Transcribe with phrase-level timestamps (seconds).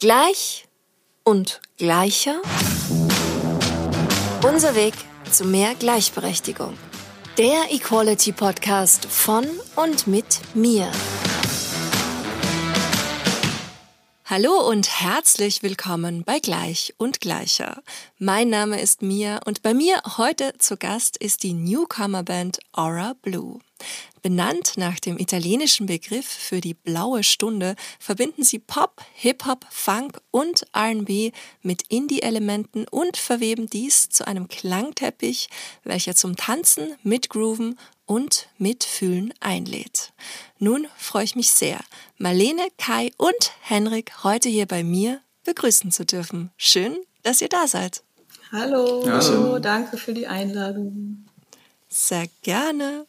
[0.00, 0.66] Gleich
[1.24, 2.40] und gleicher.
[4.42, 4.94] Unser Weg
[5.30, 6.72] zu mehr Gleichberechtigung.
[7.36, 10.90] Der Equality Podcast von und mit mir.
[14.24, 17.82] Hallo und herzlich willkommen bei Gleich und Gleicher.
[18.16, 23.58] Mein Name ist Mia und bei mir heute zu Gast ist die Newcomer-Band Aura Blue.
[24.22, 30.64] Benannt nach dem italienischen Begriff für die blaue Stunde verbinden sie Pop, Hip-Hop, Funk und
[30.76, 31.32] RB
[31.62, 35.48] mit Indie-Elementen und verweben dies zu einem Klangteppich,
[35.84, 40.12] welcher zum Tanzen, Mitgrooven und Mitfühlen einlädt.
[40.58, 41.80] Nun freue ich mich sehr,
[42.18, 46.50] Marlene, Kai und Henrik heute hier bei mir begrüßen zu dürfen.
[46.56, 48.02] Schön, dass ihr da seid.
[48.52, 49.58] Hallo, Hallo.
[49.60, 51.24] danke für die Einladung.
[51.88, 53.06] Sehr gerne.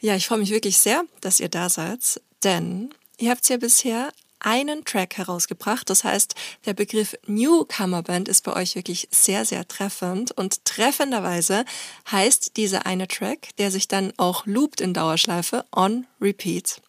[0.00, 4.12] Ja, ich freue mich wirklich sehr, dass ihr da seid, denn ihr habt ja bisher
[4.44, 5.88] einen Track herausgebracht.
[5.88, 6.34] Das heißt,
[6.66, 10.32] der Begriff Newcomer Band ist bei euch wirklich sehr, sehr treffend.
[10.32, 11.64] Und treffenderweise
[12.10, 16.82] heißt dieser eine Track, der sich dann auch loopt in Dauerschleife, On Repeat.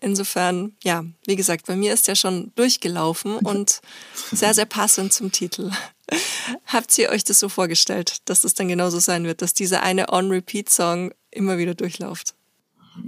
[0.00, 3.80] Insofern, ja, wie gesagt, bei mir ist der schon durchgelaufen und
[4.32, 5.70] sehr, sehr passend zum Titel.
[6.66, 10.10] Habt ihr euch das so vorgestellt, dass das dann genauso sein wird, dass dieser eine
[10.10, 12.34] On-Repeat-Song immer wieder durchläuft?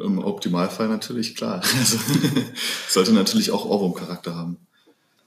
[0.00, 1.62] Im Optimalfall natürlich, klar.
[1.78, 1.98] Also,
[2.88, 4.58] sollte natürlich auch Ohrwurm-Charakter haben.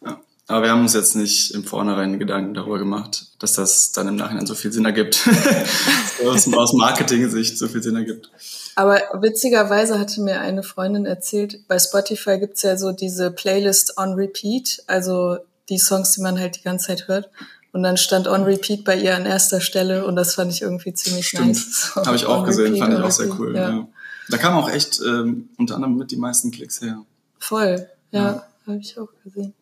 [0.03, 0.19] Ja.
[0.47, 4.15] Aber wir haben uns jetzt nicht im Vornherein Gedanken darüber gemacht, dass das dann im
[4.15, 5.27] Nachhinein so viel Sinn ergibt.
[6.25, 8.31] aus, aus Marketing-Sicht so viel Sinn ergibt.
[8.75, 14.13] Aber witzigerweise hatte mir eine Freundin erzählt, bei Spotify gibt's ja so diese Playlist on
[14.13, 15.37] Repeat, also
[15.69, 17.29] die Songs, die man halt die ganze Zeit hört.
[17.73, 20.93] Und dann stand On Repeat bei ihr an erster Stelle und das fand ich irgendwie
[20.93, 21.47] ziemlich Stimmt.
[21.47, 21.91] nice.
[21.93, 23.55] So, Habe ich auch gesehen, repeat, fand ich auch sehr cool.
[23.55, 23.69] Ja.
[23.69, 23.87] Ja.
[24.29, 27.05] Da kamen auch echt ähm, unter anderem mit die meisten Klicks her.
[27.39, 28.47] Voll, ja, ja.
[28.65, 29.53] habe ich auch gesehen.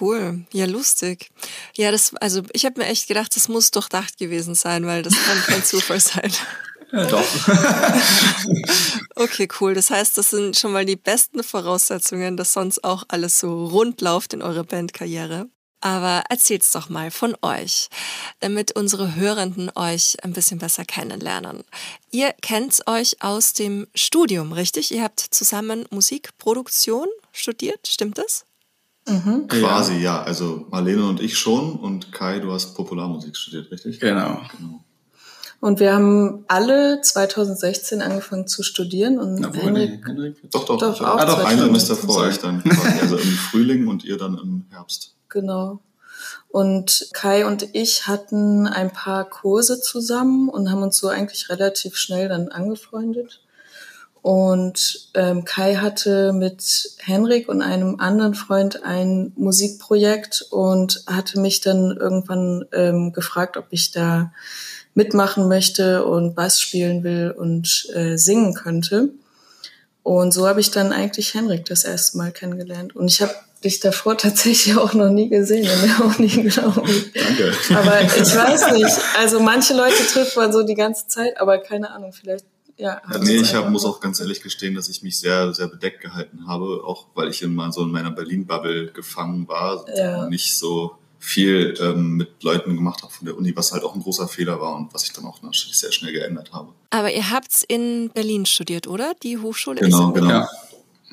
[0.00, 1.30] Cool, ja lustig.
[1.76, 5.14] Ja, das also ich habe mir echt gedacht, das muss durchdacht gewesen sein, weil das
[5.14, 6.32] kann kein Zufall sein.
[6.92, 7.24] Ja, doch.
[9.16, 9.74] okay, cool.
[9.74, 14.00] Das heißt, das sind schon mal die besten Voraussetzungen, dass sonst auch alles so rund
[14.00, 15.48] läuft in eurer Bandkarriere.
[15.80, 17.88] Aber erzählt's doch mal von euch,
[18.40, 21.62] damit unsere Hörenden euch ein bisschen besser kennenlernen.
[22.10, 24.92] Ihr kennt euch aus dem Studium, richtig?
[24.92, 28.44] Ihr habt zusammen Musikproduktion studiert, stimmt das?
[29.08, 29.46] Mhm.
[29.48, 30.22] Quasi, ja.
[30.22, 34.00] Also Marlene und ich schon und Kai, du hast Popularmusik studiert, richtig?
[34.00, 34.42] Genau.
[34.56, 34.84] genau.
[35.60, 41.00] Und wir haben alle 2016 angefangen zu studieren und Na, Henrik, Henrik, doch, doch, doch,
[41.00, 44.38] auch ah, doch ein Semester vor euch dann, quasi, also im Frühling und ihr dann
[44.38, 45.17] im Herbst.
[45.28, 45.80] Genau.
[46.48, 51.96] Und Kai und ich hatten ein paar Kurse zusammen und haben uns so eigentlich relativ
[51.96, 53.42] schnell dann angefreundet.
[54.22, 61.60] Und ähm, Kai hatte mit Henrik und einem anderen Freund ein Musikprojekt und hatte mich
[61.60, 64.32] dann irgendwann ähm, gefragt, ob ich da
[64.94, 69.10] mitmachen möchte und Bass spielen will und äh, singen könnte.
[70.02, 72.96] Und so habe ich dann eigentlich Henrik das erste Mal kennengelernt.
[72.96, 73.34] Und ich habe
[73.64, 77.12] dich davor tatsächlich auch noch nie gesehen der Uni, glaube ich.
[77.12, 77.52] Danke.
[77.74, 78.98] Aber ich weiß nicht.
[79.18, 82.44] Also manche Leute trifft man so die ganze Zeit, aber keine Ahnung, vielleicht
[82.78, 85.66] ja, ja nee, ich hab, muss auch ganz ehrlich gestehen, dass ich mich sehr, sehr
[85.66, 90.22] bedeckt gehalten habe, auch weil ich immer so in meiner Berlin-Bubble gefangen war ja.
[90.22, 93.96] und nicht so viel ähm, mit Leuten gemacht habe von der Uni, was halt auch
[93.96, 96.72] ein großer Fehler war und was ich dann auch natürlich sehr schnell geändert habe.
[96.90, 99.12] Aber ihr habt's in Berlin studiert, oder?
[99.24, 100.46] Die Hochschule genau, ist in Genau, genau.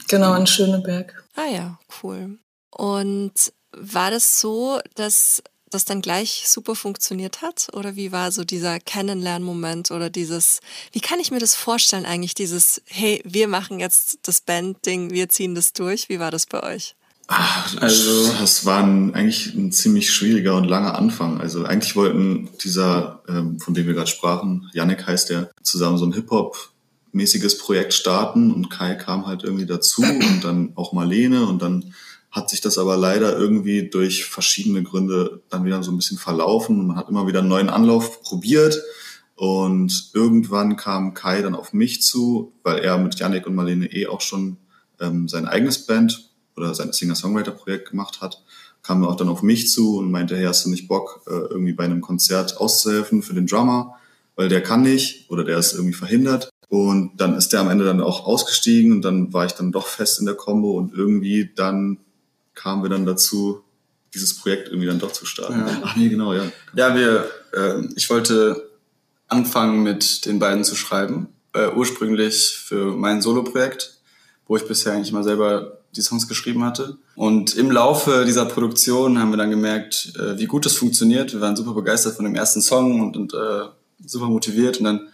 [0.08, 1.24] Genau, in Schöneberg.
[1.36, 2.38] Ah ja, cool.
[2.72, 5.42] Und war das so, dass
[5.76, 7.68] das dann gleich super funktioniert hat?
[7.74, 10.62] Oder wie war so dieser Kennenlernmoment oder dieses,
[10.92, 15.30] wie kann ich mir das vorstellen eigentlich, dieses, hey, wir machen jetzt das Band-Ding, wir
[15.30, 16.10] ziehen das durch?
[16.10, 16.96] Wie war das bei euch?
[17.28, 21.42] Ach, also, das war ein, eigentlich ein ziemlich schwieriger und langer Anfang.
[21.42, 26.06] Also eigentlich wollten dieser, ähm, von dem wir gerade sprachen, Yannick heißt der, zusammen so
[26.06, 26.56] ein Hip-Hop
[27.16, 31.94] mäßiges Projekt starten und Kai kam halt irgendwie dazu und dann auch Marlene und dann
[32.30, 36.86] hat sich das aber leider irgendwie durch verschiedene Gründe dann wieder so ein bisschen verlaufen.
[36.86, 38.82] Man hat immer wieder einen neuen Anlauf probiert
[39.36, 44.08] und irgendwann kam Kai dann auf mich zu, weil er mit Yannick und Marlene eh
[44.08, 44.58] auch schon
[45.00, 48.44] ähm, sein eigenes Band oder sein Singer-Songwriter-Projekt gemacht hat,
[48.84, 51.32] kam er auch dann auf mich zu und meinte, hey, hast du nicht Bock, äh,
[51.32, 53.96] irgendwie bei einem Konzert auszuhelfen für den Drummer,
[54.36, 56.50] weil der kann nicht oder der ist irgendwie verhindert.
[56.70, 59.88] Und dann ist der am Ende dann auch ausgestiegen und dann war ich dann doch
[59.88, 62.00] fest in der Combo und irgendwie dann
[62.56, 63.62] kamen wir dann dazu,
[64.14, 65.60] dieses Projekt irgendwie dann doch zu starten.
[65.60, 65.82] Ja.
[65.84, 66.44] Ach nee, genau, ja.
[66.74, 68.70] Ja, wir, äh, ich wollte
[69.28, 71.28] anfangen mit den beiden zu schreiben.
[71.54, 74.00] Äh, ursprünglich für mein Solo-Projekt,
[74.48, 76.98] wo ich bisher eigentlich mal selber die Songs geschrieben hatte.
[77.16, 81.34] Und im Laufe dieser Produktion haben wir dann gemerkt, äh, wie gut das funktioniert.
[81.34, 83.68] Wir waren super begeistert von dem ersten Song und, und äh,
[84.06, 84.78] super motiviert.
[84.78, 85.08] Und dann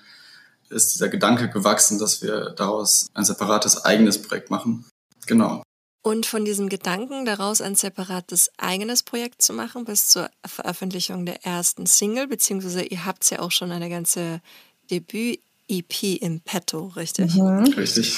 [0.72, 4.86] ist dieser Gedanke gewachsen, dass wir daraus ein separates eigenes Projekt machen.
[5.28, 5.64] Genau.
[6.04, 11.46] Und von diesem Gedanken, daraus ein separates eigenes Projekt zu machen, bis zur Veröffentlichung der
[11.46, 14.42] ersten Single, beziehungsweise ihr habt ja auch schon eine ganze
[14.90, 17.36] Debüt-EP im Petto, richtig?
[17.36, 17.74] Mhm.
[17.78, 18.18] Richtig.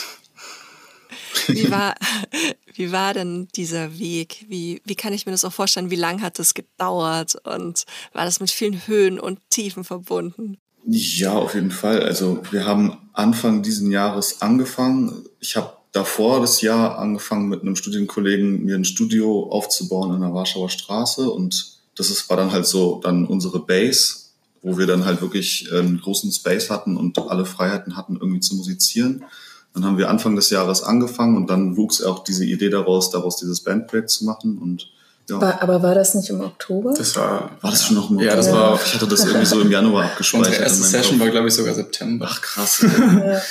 [1.48, 1.96] Wie war,
[2.74, 4.46] wie war denn dieser Weg?
[4.48, 5.92] Wie, wie kann ich mir das auch vorstellen?
[5.92, 7.36] Wie lange hat das gedauert?
[7.44, 7.84] Und
[8.14, 10.58] war das mit vielen Höhen und Tiefen verbunden?
[10.86, 12.04] Ja, auf jeden Fall.
[12.04, 15.26] Also wir haben Anfang diesen Jahres angefangen.
[15.40, 20.34] Ich habe davor das Jahr angefangen mit einem Studienkollegen mir ein Studio aufzubauen in der
[20.34, 24.16] Warschauer Straße und das ist, war dann halt so dann unsere Base,
[24.62, 28.56] wo wir dann halt wirklich einen großen Space hatten und alle Freiheiten hatten, irgendwie zu
[28.56, 29.24] musizieren.
[29.74, 33.38] Dann haben wir Anfang des Jahres angefangen und dann wuchs auch diese Idee daraus, daraus
[33.38, 34.90] dieses Bandprojekt zu machen und
[35.30, 35.40] ja.
[35.40, 36.94] War, aber war das nicht im Oktober?
[36.98, 38.32] Das war, war das schon noch im Oktober?
[38.32, 40.48] Ja, das war, ich hatte das irgendwie so im Januar abgespeichert.
[40.48, 41.26] Unsere erste Session Kopf.
[41.26, 42.28] war, glaube ich, sogar September.
[42.30, 42.86] Ach, krass.
[43.16, 43.42] ja.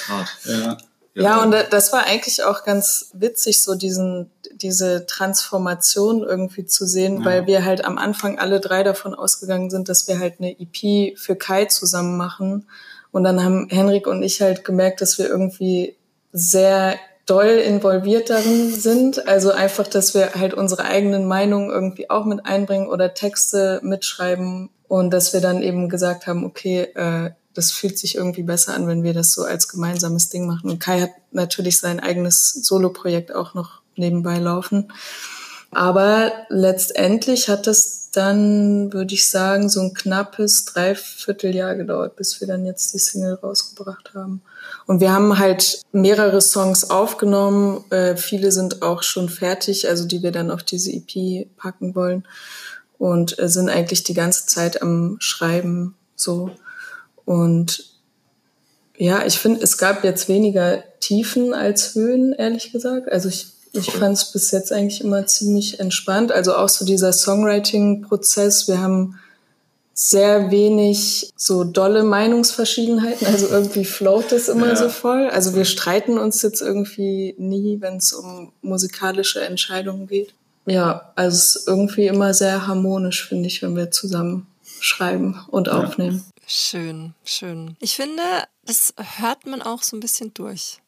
[0.45, 0.77] ja.
[1.15, 7.19] Ja, und das war eigentlich auch ganz witzig, so diesen, diese Transformation irgendwie zu sehen,
[7.19, 7.25] ja.
[7.25, 11.19] weil wir halt am Anfang alle drei davon ausgegangen sind, dass wir halt eine EP
[11.19, 12.67] für Kai zusammen machen.
[13.11, 15.97] Und dann haben Henrik und ich halt gemerkt, dass wir irgendwie
[16.33, 16.99] sehr
[17.33, 19.27] doll involviert darin sind.
[19.27, 24.69] Also einfach, dass wir halt unsere eigenen Meinungen irgendwie auch mit einbringen oder Texte mitschreiben
[24.87, 28.87] und dass wir dann eben gesagt haben, okay, äh, das fühlt sich irgendwie besser an,
[28.87, 30.69] wenn wir das so als gemeinsames Ding machen.
[30.69, 34.93] Und Kai hat natürlich sein eigenes Solo-Projekt auch noch nebenbei laufen.
[35.71, 42.47] Aber letztendlich hat das dann, würde ich sagen, so ein knappes Dreivierteljahr gedauert, bis wir
[42.49, 44.43] dann jetzt die Single rausgebracht haben.
[44.87, 47.85] Und wir haben halt mehrere Songs aufgenommen.
[47.91, 52.25] Äh, viele sind auch schon fertig, also die wir dann auf diese EP packen wollen.
[52.99, 56.51] Und äh, sind eigentlich die ganze Zeit am Schreiben so.
[57.25, 57.93] Und
[58.97, 63.11] ja, ich finde, es gab jetzt weniger Tiefen als Höhen, ehrlich gesagt.
[63.11, 66.31] Also ich, ich fand es bis jetzt eigentlich immer ziemlich entspannt.
[66.31, 68.69] Also auch so dieser Songwriting-Prozess.
[68.69, 69.19] Wir haben
[69.95, 73.27] sehr wenig so dolle Meinungsverschiedenheiten.
[73.27, 74.77] Also irgendwie float es immer ja.
[74.77, 75.29] so voll.
[75.29, 80.35] Also wir streiten uns jetzt irgendwie nie, wenn es um musikalische Entscheidungen geht.
[80.67, 84.47] Ja, also es ist irgendwie immer sehr harmonisch, finde ich, wenn wir zusammen
[84.81, 85.75] schreiben und ja.
[85.75, 86.25] aufnehmen.
[86.47, 87.77] Schön, schön.
[87.81, 88.23] Ich finde,
[88.65, 90.79] das hört man auch so ein bisschen durch.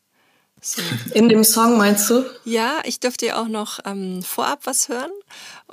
[0.60, 0.80] So.
[1.12, 2.24] In dem Song meinst du?
[2.44, 5.10] Ja, ich dürfte ja auch noch ähm, vorab was hören.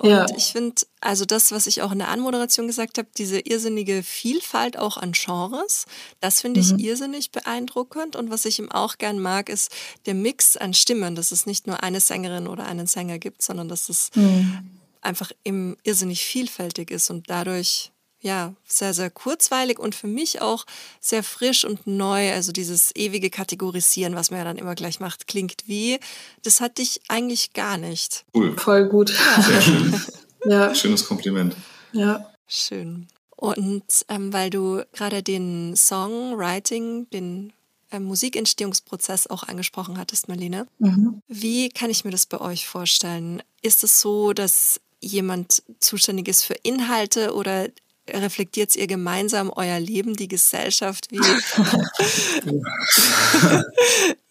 [0.01, 0.25] Und ja.
[0.35, 4.75] ich finde, also das, was ich auch in der Anmoderation gesagt habe, diese irrsinnige Vielfalt
[4.75, 5.85] auch an Genres,
[6.19, 6.79] das finde ich mhm.
[6.79, 8.15] irrsinnig beeindruckend.
[8.15, 9.71] Und was ich ihm auch gern mag, ist
[10.07, 13.67] der Mix an Stimmen, dass es nicht nur eine Sängerin oder einen Sänger gibt, sondern
[13.67, 14.71] dass es mhm.
[15.01, 17.91] einfach im irrsinnig vielfältig ist und dadurch
[18.21, 20.65] ja, sehr, sehr kurzweilig und für mich auch
[20.99, 22.31] sehr frisch und neu.
[22.31, 25.99] Also dieses ewige Kategorisieren, was man ja dann immer gleich macht, klingt wie.
[26.43, 28.25] Das hatte ich eigentlich gar nicht.
[28.33, 28.57] Cool.
[28.57, 29.11] Voll gut.
[29.11, 29.41] Ja.
[29.41, 30.01] Sehr schön.
[30.45, 30.75] ja.
[30.75, 31.55] Schönes Kompliment.
[31.91, 32.27] Ja.
[32.47, 33.07] Schön.
[33.35, 37.53] Und ähm, weil du gerade den Songwriting, den
[37.89, 41.21] äh, Musikentstehungsprozess auch angesprochen hattest, Marlene, mhm.
[41.27, 43.41] wie kann ich mir das bei euch vorstellen?
[43.63, 47.69] Ist es so, dass jemand zuständig ist für Inhalte oder
[48.13, 51.07] reflektiert ihr gemeinsam euer Leben, die Gesellschaft?
[51.11, 51.19] Wie,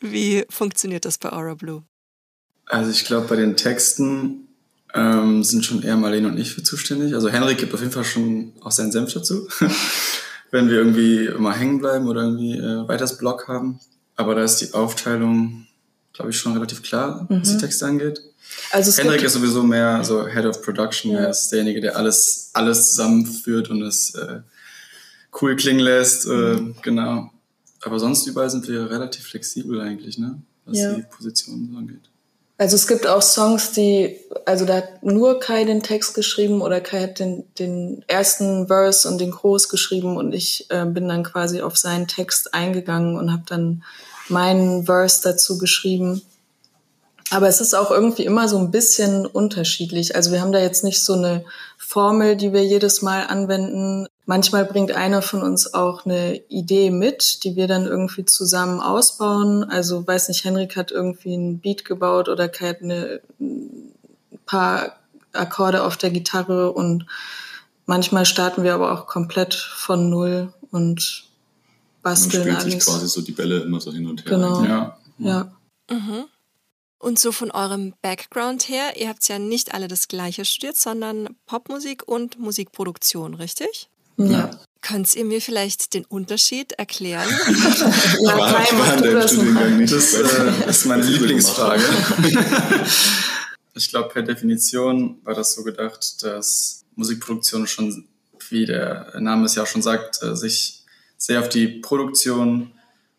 [0.00, 1.84] wie funktioniert das bei Aura Blue?
[2.66, 4.48] Also ich glaube, bei den Texten
[4.94, 7.14] ähm, sind schon eher Marlene und ich für zuständig.
[7.14, 9.48] Also Henrik gibt auf jeden Fall schon auch seinen Senf dazu,
[10.50, 13.80] wenn wir irgendwie immer hängen bleiben oder irgendwie äh, weiters Blog haben.
[14.16, 15.66] Aber da ist die Aufteilung,
[16.20, 17.40] glaube ich, schon relativ klar, mhm.
[17.40, 17.58] was die mhm.
[17.58, 18.22] Texte angeht.
[18.72, 21.12] Also Hendrik ist sowieso mehr so Head of Production.
[21.12, 21.20] Ja.
[21.20, 24.40] Er ist derjenige, der alles, alles zusammenführt und es äh,
[25.40, 26.26] cool klingen lässt.
[26.26, 26.76] Äh, mhm.
[26.82, 27.30] genau.
[27.82, 30.42] Aber sonst überall sind wir relativ flexibel eigentlich, ne?
[30.66, 30.92] Was ja.
[30.92, 32.10] die Positionen angeht.
[32.58, 36.82] Also es gibt auch Songs, die, also da hat nur Kai den Text geschrieben oder
[36.82, 41.24] Kai hat den, den ersten Verse und den Chorus geschrieben und ich äh, bin dann
[41.24, 43.82] quasi auf seinen Text eingegangen und habe dann
[44.30, 46.22] meinen Verse dazu geschrieben.
[47.30, 50.16] Aber es ist auch irgendwie immer so ein bisschen unterschiedlich.
[50.16, 51.44] Also wir haben da jetzt nicht so eine
[51.78, 54.06] Formel, die wir jedes Mal anwenden.
[54.26, 59.62] Manchmal bringt einer von uns auch eine Idee mit, die wir dann irgendwie zusammen ausbauen.
[59.62, 63.94] Also weiß nicht, Henrik hat irgendwie ein Beat gebaut oder Kai hat eine, ein
[64.44, 64.96] paar
[65.32, 67.06] Akkorde auf der Gitarre und
[67.86, 71.29] manchmal starten wir aber auch komplett von Null und
[72.02, 72.84] basteln Man spielt alles.
[72.84, 74.30] sich quasi so die Bälle immer so hin und her.
[74.30, 74.64] Genau.
[74.64, 74.98] Ja.
[75.18, 75.52] ja.
[75.90, 76.24] Mhm.
[76.98, 81.30] Und so von eurem Background her, ihr habt ja nicht alle das gleiche studiert, sondern
[81.46, 83.88] Popmusik und Musikproduktion, richtig?
[84.18, 84.50] Ja.
[84.82, 87.28] Könnt ihr mir vielleicht den Unterschied erklären?
[88.20, 89.92] ja, war, Kai, war du deinem Studiengang nicht.
[89.92, 91.82] Das äh, ist meine Lieblingsfrage.
[93.74, 98.08] ich glaube, per Definition war das so gedacht, dass Musikproduktion schon,
[98.48, 100.79] wie der Name es ja auch schon sagt, äh, sich
[101.20, 102.72] sehr auf die Produktion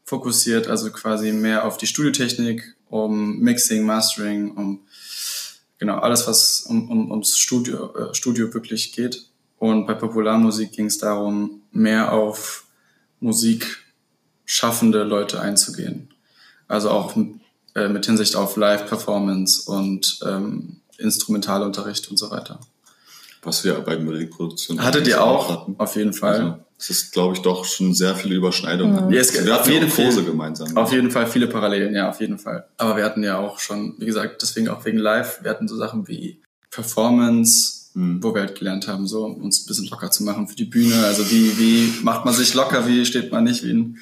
[0.03, 4.81] fokussiert, also quasi mehr auf die Studiotechnik, um Mixing, Mastering, um
[5.77, 9.27] genau alles, was um, um, ums Studio, äh, Studio wirklich geht.
[9.59, 12.65] Und bei Popularmusik ging es darum, mehr auf
[13.19, 13.77] Musik
[14.45, 16.09] schaffende Leute einzugehen.
[16.67, 17.15] Also auch
[17.75, 22.59] äh, mit Hinsicht auf Live-Performance und ähm, Instrumentalunterricht und so weiter.
[23.43, 25.49] Was wir bei Musikproduktion Hattet ihr auch?
[25.49, 25.75] hatten.
[25.77, 26.41] Auf jeden Fall.
[26.41, 29.05] Also, es ist, glaube ich, doch schon sehr viele Überschneidungen.
[29.05, 29.13] Mhm.
[29.13, 30.75] Ja, es gibt wir auf hatten jeden auch Kurse gemeinsam.
[30.75, 32.65] Auf jeden Fall viele Parallelen, ja, auf jeden Fall.
[32.77, 35.77] Aber wir hatten ja auch schon, wie gesagt, deswegen auch wegen Live, wir hatten so
[35.77, 38.23] Sachen wie Performance, Mhm.
[38.23, 41.03] wo wir halt gelernt haben, so uns ein bisschen locker zu machen für die Bühne.
[41.05, 43.97] Also wie, wie macht man sich locker, wie steht man nicht wie ein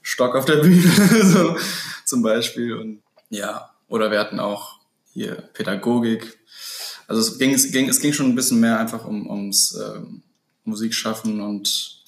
[0.00, 0.82] Stock auf der Bühne,
[1.24, 1.56] so
[2.04, 2.74] zum Beispiel.
[2.74, 4.78] Und ja, oder wir hatten auch
[5.12, 6.38] hier Pädagogik.
[7.08, 10.22] Also es ging, es ging, es ging schon ein bisschen mehr einfach um, ums ähm,
[10.64, 12.01] Musikschaffen und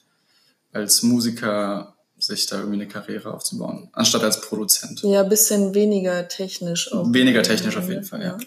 [0.74, 5.02] als Musiker sich da irgendwie eine Karriere aufzubauen, anstatt als Produzent.
[5.02, 7.12] Ja, ein bisschen weniger technisch auch.
[7.12, 8.38] Weniger technisch auf jeden Fall, ja.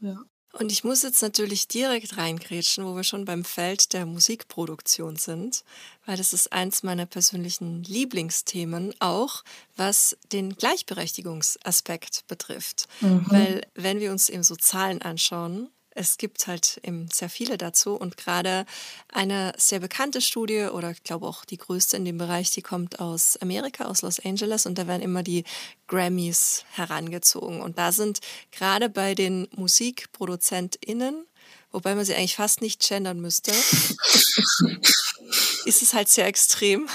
[0.00, 0.18] ja.
[0.52, 5.64] Und ich muss jetzt natürlich direkt reingrätschen, wo wir schon beim Feld der Musikproduktion sind,
[6.06, 9.42] weil das ist eins meiner persönlichen Lieblingsthemen, auch
[9.76, 12.86] was den Gleichberechtigungsaspekt betrifft.
[13.00, 17.94] Weil wenn wir uns eben so Zahlen anschauen, es gibt halt eben sehr viele dazu
[17.94, 18.66] und gerade
[19.12, 23.00] eine sehr bekannte Studie oder ich glaube auch die größte in dem Bereich, die kommt
[23.00, 25.44] aus Amerika, aus Los Angeles und da werden immer die
[25.86, 27.60] Grammys herangezogen.
[27.60, 28.20] Und da sind
[28.50, 31.26] gerade bei den MusikproduzentInnen,
[31.70, 33.52] wobei man sie eigentlich fast nicht gendern müsste,
[35.64, 36.88] ist es halt sehr extrem,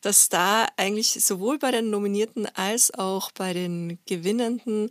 [0.00, 4.90] dass da eigentlich sowohl bei den Nominierten als auch bei den Gewinnenden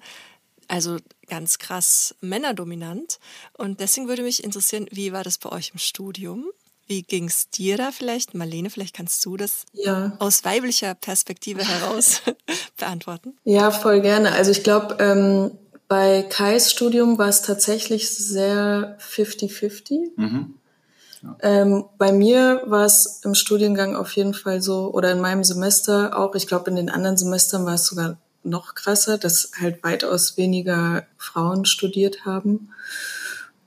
[0.67, 0.97] also
[1.27, 3.19] ganz krass männerdominant.
[3.57, 6.45] Und deswegen würde mich interessieren, wie war das bei euch im Studium?
[6.87, 8.35] Wie ging es dir da vielleicht?
[8.35, 10.15] Marlene, vielleicht kannst du das Ja.
[10.19, 12.21] aus weiblicher Perspektive heraus
[12.77, 13.35] beantworten.
[13.43, 14.33] Ja, voll gerne.
[14.33, 15.51] Also ich glaube, ähm,
[15.87, 20.11] bei Kais Studium war es tatsächlich sehr 50-50.
[20.15, 20.55] Mhm.
[21.41, 26.17] Ähm, bei mir war es im Studiengang auf jeden Fall so, oder in meinem Semester
[26.19, 30.37] auch, ich glaube, in den anderen Semestern war es sogar noch krasser, dass halt weitaus
[30.37, 32.69] weniger Frauen studiert haben.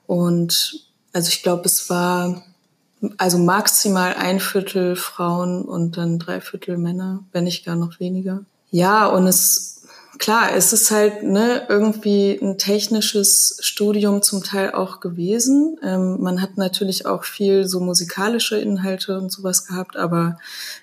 [0.06, 2.42] Und also ich glaube, es war
[3.16, 8.44] also maximal ein Viertel Frauen und dann drei Viertel Männer, wenn nicht gar noch weniger.
[8.70, 9.77] Ja, und es,
[10.18, 15.78] klar, es ist halt ne, irgendwie ein technisches Studium zum Teil auch gewesen.
[15.82, 20.38] Ähm, man hat natürlich auch viel so musikalische Inhalte und sowas gehabt, aber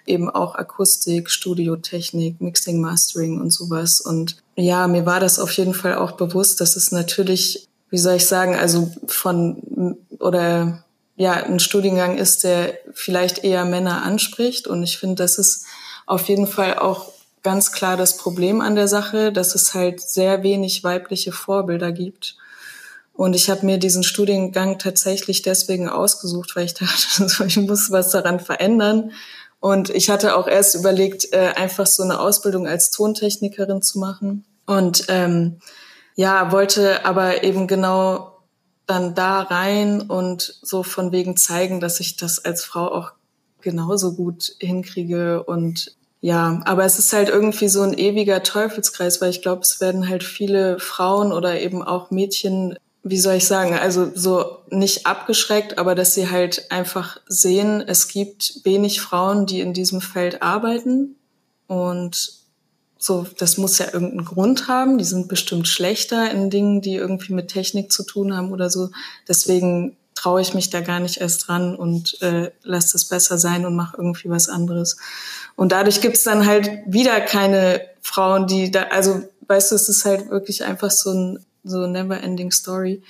[0.06, 4.02] eben auch Akustik, Studiotechnik, Mixing, Mastering und sowas.
[4.02, 8.16] Und ja, mir war das auf jeden Fall auch bewusst, dass es natürlich, wie soll
[8.16, 10.84] ich sagen, also von oder
[11.18, 14.68] ja, ein Studiengang ist, der vielleicht eher Männer anspricht.
[14.68, 15.66] Und ich finde, das ist
[16.06, 17.15] auf jeden Fall auch
[17.46, 22.38] ganz klar das Problem an der Sache, dass es halt sehr wenig weibliche Vorbilder gibt.
[23.14, 28.10] Und ich habe mir diesen Studiengang tatsächlich deswegen ausgesucht, weil ich dachte, ich muss was
[28.10, 29.12] daran verändern.
[29.60, 34.44] Und ich hatte auch erst überlegt, äh, einfach so eine Ausbildung als Tontechnikerin zu machen.
[34.66, 35.60] Und ähm,
[36.16, 38.40] ja, wollte aber eben genau
[38.88, 43.12] dann da rein und so von wegen zeigen, dass ich das als Frau auch
[43.62, 45.96] genauso gut hinkriege und
[46.26, 50.10] ja, aber es ist halt irgendwie so ein ewiger Teufelskreis, weil ich glaube, es werden
[50.10, 55.78] halt viele Frauen oder eben auch Mädchen, wie soll ich sagen, also so nicht abgeschreckt,
[55.78, 61.16] aber dass sie halt einfach sehen, es gibt wenig Frauen, die in diesem Feld arbeiten
[61.68, 62.34] und
[62.98, 64.98] so, das muss ja irgendeinen Grund haben.
[64.98, 68.90] Die sind bestimmt schlechter in Dingen, die irgendwie mit Technik zu tun haben oder so.
[69.28, 73.66] Deswegen traue ich mich da gar nicht erst dran und äh, lasse das besser sein
[73.66, 74.98] und mache irgendwie was anderes.
[75.56, 80.06] Und dadurch gibt's dann halt wieder keine Frauen, die da, also weißt du, es ist
[80.06, 83.02] halt wirklich einfach so ein so never ending story.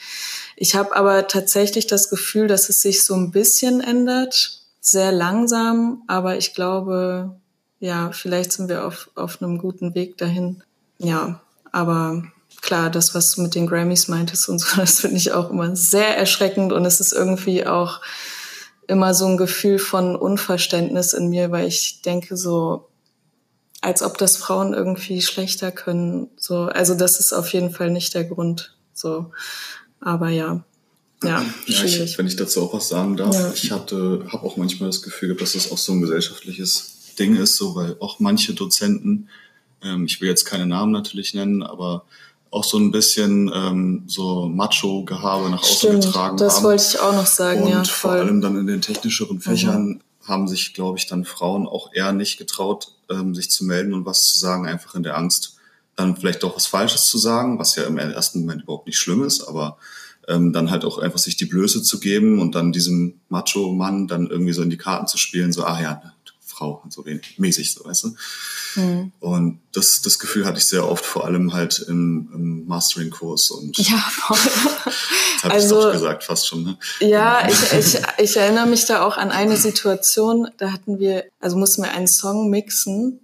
[0.55, 6.03] Ich habe aber tatsächlich das Gefühl, dass es sich so ein bisschen ändert, sehr langsam,
[6.07, 7.35] aber ich glaube,
[7.79, 10.63] ja, vielleicht sind wir auf, auf einem guten Weg dahin.
[10.97, 12.23] Ja, aber
[12.65, 15.75] klar, das, was du mit den Grammys meintest und so, das finde ich auch immer
[15.75, 18.01] sehr erschreckend und es ist irgendwie auch
[18.87, 22.89] immer so ein Gefühl von Unverständnis in mir, weil ich denke so,
[23.81, 26.29] als ob das Frauen irgendwie schlechter können.
[26.37, 28.75] So, also das ist auf jeden Fall nicht der Grund.
[28.93, 29.31] So,
[29.99, 30.63] aber ja,
[31.23, 31.45] ja.
[31.67, 33.51] Ja, ich, wenn ich dazu auch was sagen darf, ja.
[33.53, 37.57] ich hatte, habe auch manchmal das Gefühl, dass das auch so ein gesellschaftliches Ding ist,
[37.57, 39.29] so weil auch manche Dozenten,
[39.83, 42.05] ähm, ich will jetzt keine Namen natürlich nennen, aber
[42.51, 46.63] auch so ein bisschen ähm, so Macho-Gehabe nach außen Stimmt, getragen das haben.
[46.63, 47.83] Das wollte ich auch noch sagen, und ja.
[47.83, 48.11] Voll.
[48.11, 49.99] vor allem dann in den technischeren Fächern mhm.
[50.27, 54.05] haben sich, glaube ich, dann Frauen auch eher nicht getraut, ähm, sich zu melden und
[54.05, 55.57] was zu sagen, einfach in der Angst,
[55.95, 59.23] dann vielleicht doch was Falsches zu sagen, was ja im ersten Moment überhaupt nicht schlimm
[59.23, 59.77] ist, aber
[60.27, 64.27] ähm, dann halt auch einfach sich die Blöße zu geben und dann diesem Macho-Mann dann
[64.27, 66.01] irgendwie so in die Karten zu spielen, so, ah ja,
[66.55, 68.15] Frau, so wenig, mäßig, so, weißt du.
[68.75, 69.11] Mhm.
[69.19, 73.77] Und das, das Gefühl hatte ich sehr oft, vor allem halt im, im Mastering-Kurs und.
[73.85, 74.37] Ja, voll.
[74.85, 76.77] das habe also, ich doch gesagt, fast schon, ne?
[77.01, 81.57] Ja, ich, ich, ich erinnere mich da auch an eine Situation, da hatten wir, also
[81.57, 83.19] mussten wir einen Song mixen,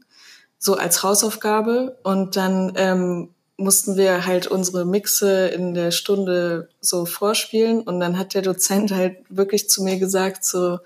[0.59, 3.29] so als Hausaufgabe und dann, ähm,
[3.61, 8.91] mussten wir halt unsere Mixe in der Stunde so vorspielen und dann hat der Dozent
[8.91, 10.79] halt wirklich zu mir gesagt so,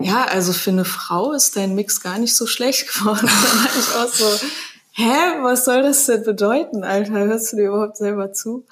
[0.00, 3.26] ja, also für eine Frau ist dein Mix gar nicht so schlecht geworden.
[3.26, 4.46] dann hatte ich auch so,
[4.92, 7.12] hä, was soll das denn bedeuten, Alter?
[7.12, 8.64] Hörst du dir überhaupt selber zu?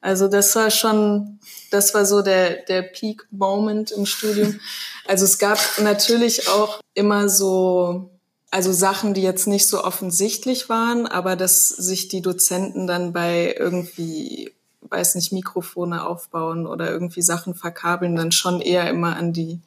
[0.00, 1.40] Also das war schon,
[1.70, 4.60] das war so der, der Peak-Moment im Studium.
[5.06, 8.10] Also es gab natürlich auch immer so,
[8.50, 13.54] also Sachen, die jetzt nicht so offensichtlich waren, aber dass sich die Dozenten dann bei
[13.58, 14.52] irgendwie,
[14.82, 19.60] weiß nicht, Mikrofone aufbauen oder irgendwie Sachen verkabeln, dann schon eher immer an die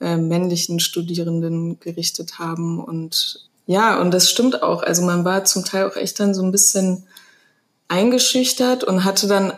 [0.00, 2.82] äh, männlichen Studierenden gerichtet haben.
[2.82, 4.82] Und ja, und das stimmt auch.
[4.82, 7.06] Also man war zum Teil auch echt dann so ein bisschen
[7.88, 9.52] eingeschüchtert und hatte dann,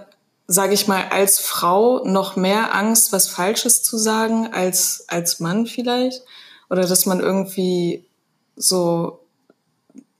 [0.47, 5.67] sage ich mal, als Frau noch mehr Angst, was Falsches zu sagen als als Mann
[5.67, 6.23] vielleicht.
[6.71, 8.05] Oder dass man irgendwie
[8.57, 9.21] so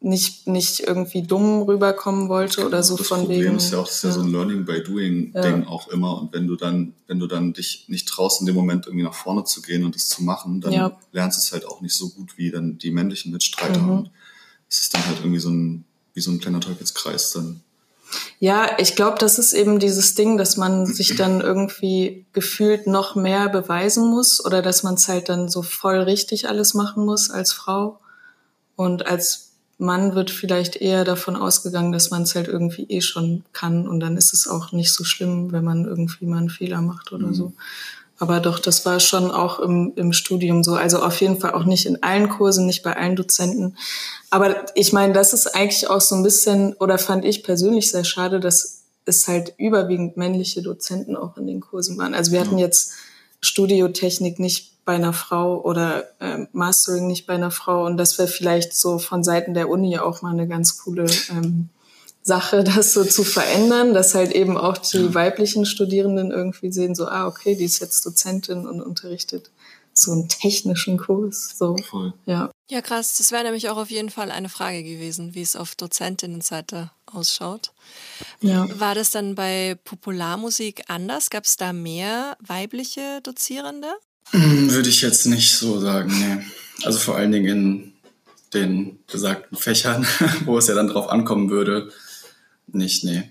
[0.03, 3.57] nicht, nicht irgendwie dumm rüberkommen wollte oder so das von Problem wegen.
[3.57, 5.43] ist ja auch, das ist ja, so ein Learning by Doing ja.
[5.43, 6.23] Ding auch immer.
[6.23, 9.15] Und wenn du dann, wenn du dann dich nicht traust, in dem Moment irgendwie nach
[9.15, 10.99] vorne zu gehen und es zu machen, dann ja.
[11.13, 13.81] lernst du es halt auch nicht so gut wie dann die männlichen Mitstreiter.
[13.81, 13.91] Mhm.
[13.91, 14.11] Und
[14.71, 15.85] es ist dann halt irgendwie so ein,
[16.15, 17.61] wie so ein kleiner Teufelskreis dann.
[18.39, 23.17] Ja, ich glaube, das ist eben dieses Ding, dass man sich dann irgendwie gefühlt noch
[23.17, 27.29] mehr beweisen muss oder dass man es halt dann so voll richtig alles machen muss
[27.29, 28.01] als Frau.
[28.77, 29.50] Und als
[29.81, 34.01] Mann wird vielleicht eher davon ausgegangen, dass man es halt irgendwie eh schon kann und
[34.01, 37.29] dann ist es auch nicht so schlimm, wenn man irgendwie mal einen Fehler macht oder
[37.29, 37.35] mhm.
[37.35, 37.53] so.
[38.19, 40.75] Aber doch, das war schon auch im, im Studium so.
[40.75, 43.79] Also auf jeden Fall auch nicht in allen Kursen, nicht bei allen Dozenten.
[44.29, 48.05] Aber ich meine, das ist eigentlich auch so ein bisschen, oder fand ich persönlich sehr
[48.05, 52.13] schade, dass es halt überwiegend männliche Dozenten auch in den Kursen waren.
[52.13, 52.93] Also wir hatten jetzt
[53.41, 57.87] Studiotechnik nicht bei einer Frau oder äh, Mastering nicht bei einer Frau.
[57.87, 61.69] Und das wäre vielleicht so von Seiten der Uni auch mal eine ganz coole ähm,
[62.23, 67.07] Sache, das so zu verändern, dass halt eben auch die weiblichen Studierenden irgendwie sehen, so,
[67.07, 69.53] ah, okay, die ist jetzt Dozentin und unterrichtet
[69.95, 71.57] so einen technischen Kurs.
[71.57, 71.77] So.
[71.77, 72.13] Voll.
[72.27, 72.51] Ja.
[72.69, 73.17] Ja, krass.
[73.19, 77.73] Das wäre nämlich auch auf jeden Fall eine Frage gewesen, wie es auf Dozentinnenseite ausschaut.
[78.41, 78.67] Ja.
[78.81, 81.31] War das dann bei Popularmusik anders?
[81.31, 83.93] Gab es da mehr weibliche Dozierende?
[84.31, 86.45] Hm, würde ich jetzt nicht so sagen, nee.
[86.85, 87.93] Also vor allen Dingen in
[88.55, 90.07] den besagten Fächern,
[90.45, 91.93] wo es ja dann drauf ankommen würde,
[92.69, 93.29] nicht, nee.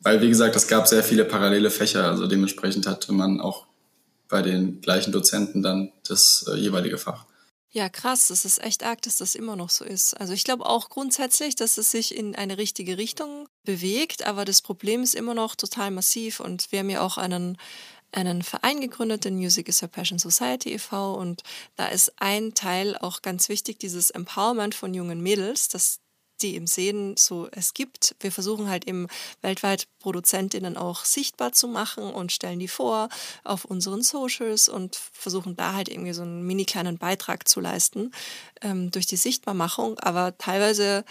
[0.00, 3.66] Weil, wie gesagt, es gab sehr viele parallele Fächer, also dementsprechend hatte man auch
[4.28, 7.24] bei den gleichen Dozenten dann das äh, jeweilige Fach.
[7.70, 10.14] Ja, krass, das ist echt arg, dass das immer noch so ist.
[10.14, 14.62] Also ich glaube auch grundsätzlich, dass es sich in eine richtige Richtung bewegt, aber das
[14.62, 17.58] Problem ist immer noch total massiv und wir haben ja auch einen
[18.14, 21.14] einen Verein gegründet, den Music is a Passion Society e.V.
[21.14, 21.42] Und
[21.76, 26.00] da ist ein Teil auch ganz wichtig, dieses Empowerment von jungen Mädels, dass
[26.42, 28.16] die eben sehen, so es gibt.
[28.20, 29.06] Wir versuchen halt eben
[29.40, 33.08] weltweit Produzentinnen auch sichtbar zu machen und stellen die vor
[33.44, 38.12] auf unseren Socials und versuchen da halt irgendwie so einen mini kleinen Beitrag zu leisten
[38.62, 39.98] ähm, durch die Sichtbarmachung.
[40.00, 41.04] Aber teilweise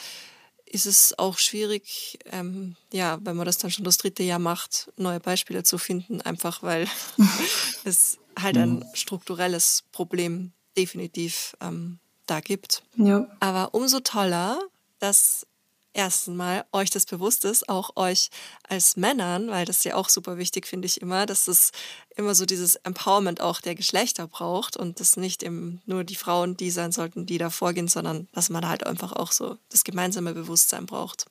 [0.73, 4.91] ist es auch schwierig, ähm, ja, wenn man das dann schon das dritte Jahr macht,
[4.97, 6.87] neue Beispiele zu finden, einfach weil
[7.83, 8.85] es halt ein mhm.
[8.93, 12.81] strukturelles Problem definitiv ähm, da gibt.
[12.95, 13.27] Ja.
[13.39, 14.59] Aber umso toller,
[14.97, 15.45] dass
[15.93, 18.29] ersten Mal euch das bewusst ist, auch euch
[18.67, 21.71] als Männern, weil das ja auch super wichtig finde ich immer, dass es
[22.15, 26.57] immer so dieses Empowerment auch der Geschlechter braucht und das nicht eben nur die Frauen
[26.57, 30.33] die sein sollten, die da vorgehen, sondern dass man halt einfach auch so das gemeinsame
[30.33, 31.25] Bewusstsein braucht.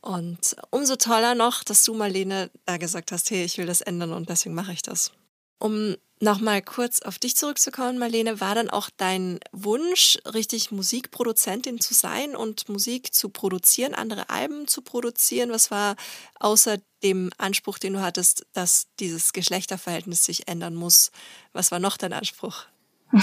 [0.00, 4.12] Und umso toller noch, dass du, Marlene, da gesagt hast, hey, ich will das ändern
[4.12, 5.12] und deswegen mache ich das.
[5.58, 11.92] Um Nochmal kurz auf dich zurückzukommen, Marlene, war dann auch dein Wunsch, richtig Musikproduzentin zu
[11.92, 15.50] sein und Musik zu produzieren, andere Alben zu produzieren?
[15.50, 15.96] Was war
[16.40, 21.10] außer dem Anspruch, den du hattest, dass dieses Geschlechterverhältnis sich ändern muss?
[21.52, 22.64] Was war noch dein Anspruch?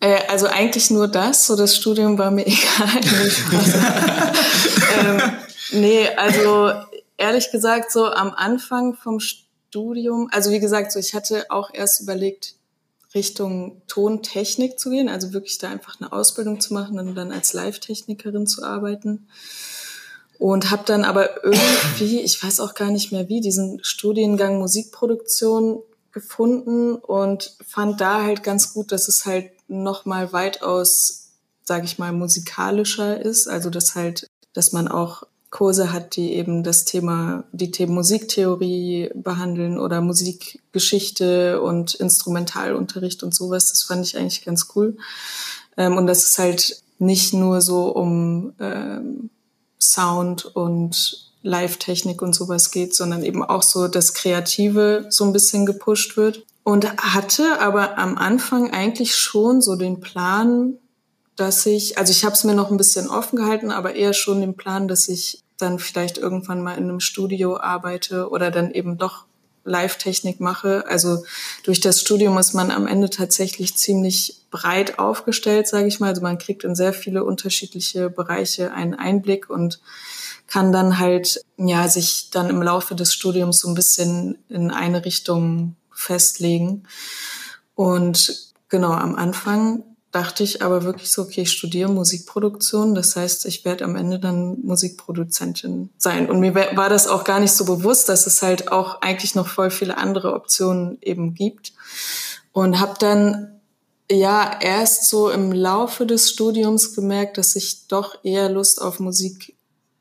[0.00, 3.00] Äh, also eigentlich nur das, so das Studium war mir egal.
[4.96, 5.20] ähm,
[5.72, 6.70] nee, also
[7.16, 11.70] ehrlich gesagt, so am Anfang vom Studium Studium, also wie gesagt, so ich hatte auch
[11.72, 12.54] erst überlegt,
[13.14, 17.52] Richtung Tontechnik zu gehen, also wirklich da einfach eine Ausbildung zu machen und dann als
[17.54, 19.28] Live-Technikerin zu arbeiten.
[20.38, 25.82] Und habe dann aber irgendwie, ich weiß auch gar nicht mehr wie, diesen Studiengang Musikproduktion
[26.12, 31.30] gefunden und fand da halt ganz gut, dass es halt noch mal weitaus,
[31.64, 33.48] sage ich mal, musikalischer ist.
[33.48, 39.10] Also dass halt, dass man auch Kurse hat, die eben das Thema, die Themen Musiktheorie
[39.14, 43.70] behandeln oder Musikgeschichte und Instrumentalunterricht und sowas.
[43.70, 44.98] Das fand ich eigentlich ganz cool.
[45.76, 49.30] Ähm, und dass es halt nicht nur so um ähm,
[49.80, 55.64] Sound und Live-Technik und sowas geht, sondern eben auch so das Kreative so ein bisschen
[55.64, 56.44] gepusht wird.
[56.62, 60.74] Und hatte aber am Anfang eigentlich schon so den Plan,
[61.38, 64.40] dass ich, also ich habe es mir noch ein bisschen offen gehalten, aber eher schon
[64.40, 68.98] den Plan, dass ich dann vielleicht irgendwann mal in einem Studio arbeite oder dann eben
[68.98, 69.24] doch
[69.64, 70.84] Live-Technik mache.
[70.88, 71.24] Also
[71.62, 76.08] durch das Studium ist man am Ende tatsächlich ziemlich breit aufgestellt, sage ich mal.
[76.08, 79.80] Also man kriegt in sehr viele unterschiedliche Bereiche einen Einblick und
[80.46, 85.04] kann dann halt ja sich dann im Laufe des Studiums so ein bisschen in eine
[85.04, 86.84] Richtung festlegen.
[87.74, 92.94] Und genau am Anfang dachte ich aber wirklich so, okay, ich studiere Musikproduktion.
[92.94, 96.30] Das heißt, ich werde am Ende dann Musikproduzentin sein.
[96.30, 99.48] Und mir war das auch gar nicht so bewusst, dass es halt auch eigentlich noch
[99.48, 101.72] voll viele andere Optionen eben gibt.
[102.52, 103.60] Und habe dann
[104.10, 109.54] ja erst so im Laufe des Studiums gemerkt, dass ich doch eher Lust auf Musik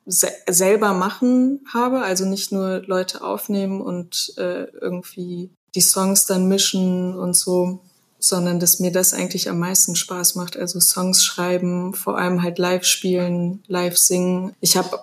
[0.06, 2.02] se selber machen habe.
[2.02, 7.82] Also nicht nur Leute aufnehmen und äh, irgendwie die Songs dann mischen und so,
[8.20, 10.58] sondern dass mir das eigentlich am meisten Spaß macht.
[10.58, 14.56] Also Songs schreiben, vor allem halt live spielen, live singen.
[14.60, 15.00] Ich habe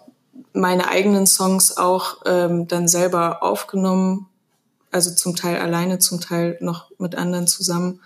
[0.53, 4.27] meine eigenen Songs auch ähm, dann selber aufgenommen,
[4.91, 8.01] also zum Teil alleine, zum Teil noch mit anderen zusammen.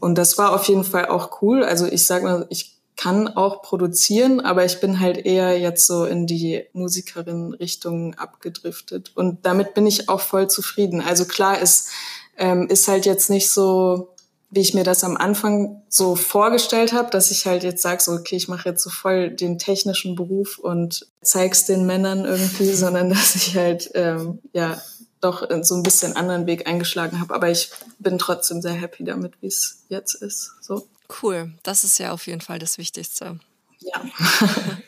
[0.00, 1.64] Und das war auf jeden Fall auch cool.
[1.64, 6.04] Also ich sag mal, ich kann auch produzieren, aber ich bin halt eher jetzt so
[6.04, 9.12] in die Musikerin-Richtung abgedriftet.
[9.14, 11.00] Und damit bin ich auch voll zufrieden.
[11.00, 11.90] Also klar, es
[12.36, 14.08] ähm, ist halt jetzt nicht so
[14.50, 18.12] wie ich mir das am Anfang so vorgestellt habe, dass ich halt jetzt sage, so,
[18.12, 23.10] okay, ich mache jetzt so voll den technischen Beruf und zeig's den Männern irgendwie, sondern
[23.10, 24.80] dass ich halt ähm, ja
[25.20, 27.34] doch so ein bisschen anderen Weg eingeschlagen habe.
[27.34, 30.52] Aber ich bin trotzdem sehr happy damit, wie es jetzt ist.
[30.60, 30.88] So.
[31.22, 33.38] Cool, das ist ja auf jeden Fall das Wichtigste.
[33.80, 34.04] Ja.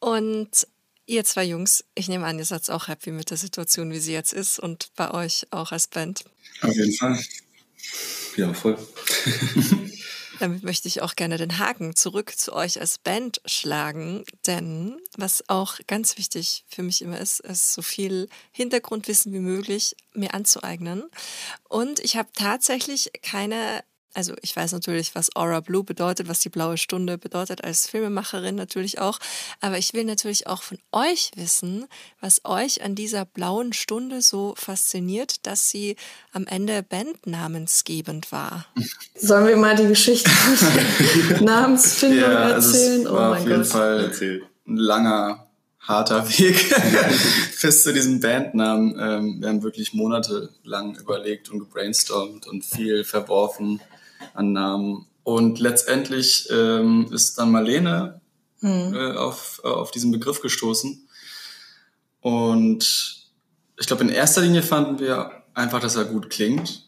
[0.00, 0.66] und
[1.06, 4.12] ihr zwei Jungs, ich nehme an, ihr seid auch happy mit der Situation, wie sie
[4.12, 6.24] jetzt ist und bei euch auch als Band.
[6.62, 7.18] Auf jeden Fall.
[8.36, 8.78] Ja, voll.
[10.40, 15.48] Damit möchte ich auch gerne den Haken zurück zu euch als Band schlagen, denn was
[15.48, 21.04] auch ganz wichtig für mich immer ist, ist so viel Hintergrundwissen wie möglich mir anzueignen.
[21.68, 26.48] Und ich habe tatsächlich keine also ich weiß natürlich, was Aura Blue bedeutet, was die
[26.48, 29.18] blaue Stunde bedeutet als Filmemacherin natürlich auch.
[29.60, 31.86] Aber ich will natürlich auch von euch wissen,
[32.20, 35.96] was euch an dieser blauen Stunde so fasziniert, dass sie
[36.32, 38.66] am Ende bandnamensgebend war.
[39.16, 40.30] Sollen wir mal die Geschichte
[41.40, 43.06] Namensfindung ja, erzählen?
[43.06, 43.66] Also oh mein auf jeden Gott.
[43.66, 44.12] Fall
[44.66, 45.46] ein langer
[45.80, 46.74] harter Weg
[47.62, 48.96] bis zu diesem Bandnamen.
[48.98, 53.80] Ähm, wir haben wirklich monatelang überlegt und gebrainstormt und viel verworfen
[54.34, 55.06] an Namen.
[55.22, 58.20] Und letztendlich ähm, ist dann Marlene
[58.60, 58.94] mhm.
[58.94, 61.08] äh, auf, äh, auf diesen Begriff gestoßen.
[62.20, 63.28] Und
[63.78, 66.86] ich glaube, in erster Linie fanden wir einfach, dass er gut klingt.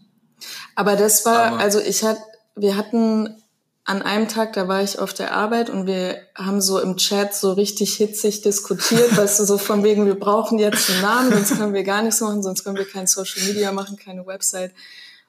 [0.74, 2.20] Aber das war, Aber also ich hatte,
[2.54, 3.42] wir hatten
[3.84, 7.34] an einem Tag, da war ich auf der Arbeit und wir haben so im Chat
[7.34, 11.56] so richtig hitzig diskutiert, weißt du, so von wegen, wir brauchen jetzt einen Namen, sonst
[11.56, 14.72] können wir gar nichts machen, sonst können wir kein Social Media machen, keine Website.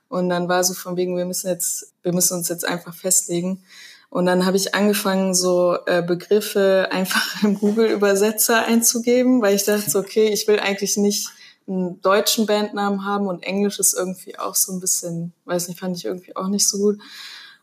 [0.10, 3.64] Und dann war so von wegen, wir müssen jetzt, wir müssen uns jetzt einfach festlegen.
[4.10, 9.98] Und dann habe ich angefangen, so äh, Begriffe einfach im Google-Übersetzer einzugeben, weil ich dachte,
[9.98, 11.28] okay, ich will eigentlich nicht
[11.68, 15.98] einen deutschen Bandnamen haben und Englisch ist irgendwie auch so ein bisschen, weiß nicht, fand
[15.98, 17.00] ich irgendwie auch nicht so gut.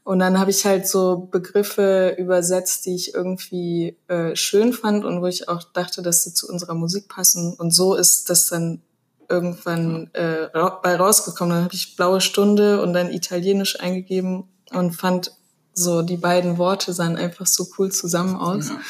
[0.02, 5.22] Und dann habe ich halt so Begriffe übersetzt, die ich irgendwie äh, schön fand und
[5.22, 7.54] wo ich auch dachte, dass sie zu unserer Musik passen.
[7.54, 8.82] Und so ist das dann
[9.28, 11.54] irgendwann äh, bei rausgekommen.
[11.54, 15.32] Dann habe ich blaue Stunde und dann Italienisch eingegeben und fand
[15.74, 18.68] so die beiden Worte sahen einfach so cool zusammen aus.
[18.68, 18.80] Ja.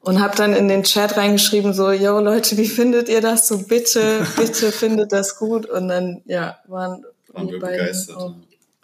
[0.00, 3.48] Und habe dann in den Chat reingeschrieben, so, yo Leute, wie findet ihr das?
[3.48, 5.66] So bitte, bitte findet das gut.
[5.66, 8.16] Und dann, ja, waren, waren wir begeistert.
[8.16, 8.34] Auch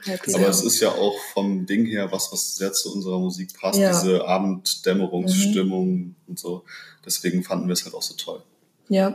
[0.03, 3.59] happy Aber es ist ja auch vom Ding her was, was sehr zu unserer Musik
[3.59, 3.90] passt, ja.
[3.90, 6.14] diese Abenddämmerungsstimmung mhm.
[6.27, 6.64] und so.
[7.05, 8.43] Deswegen fanden wir es halt auch so toll.
[8.88, 9.14] Ja.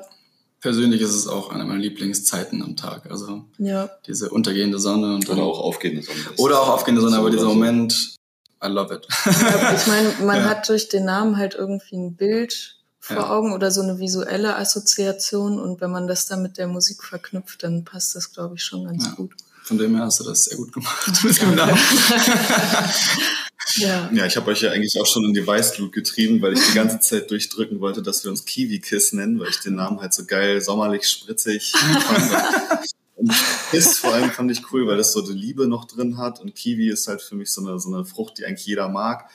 [0.65, 3.11] Persönlich ist es auch eine meiner Lieblingszeiten am Tag.
[3.11, 3.87] Also ja.
[4.07, 6.17] diese untergehende Sonne und oder auch aufgehende Sonne.
[6.37, 8.15] Oder auch aufgehende Sonne, aber dieser Moment,
[8.63, 9.07] I love it.
[9.25, 10.45] Ja, ich meine, man ja.
[10.45, 13.29] hat durch den Namen halt irgendwie ein Bild vor ja.
[13.29, 17.61] Augen oder so eine visuelle Assoziation und wenn man das dann mit der Musik verknüpft,
[17.61, 19.35] dann passt das, glaube ich, schon ganz gut.
[19.61, 21.05] Von dem her hast du das sehr gut gemacht.
[23.75, 24.09] ja.
[24.13, 26.75] ja, ich habe euch ja eigentlich auch schon in die Weißglut getrieben, weil ich die
[26.75, 30.13] ganze Zeit durchdrücken wollte, dass wir uns Kiwi Kiss nennen, weil ich den Namen halt
[30.13, 32.85] so geil, sommerlich, spritzig fand.
[33.15, 33.31] Und
[33.71, 36.53] Kiss vor allem fand ich cool, weil das so die Liebe noch drin hat und
[36.53, 39.29] Kiwi ist halt für mich so eine, so eine Frucht, die eigentlich jeder mag.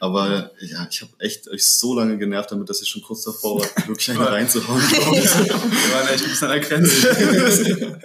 [0.00, 3.60] Aber ja, ich habe echt euch so lange genervt damit, dass ich schon kurz davor
[3.60, 4.82] war, wirklich eine reinzuhauen.
[4.82, 8.00] Wir waren echt ein bisschen an der Grenze.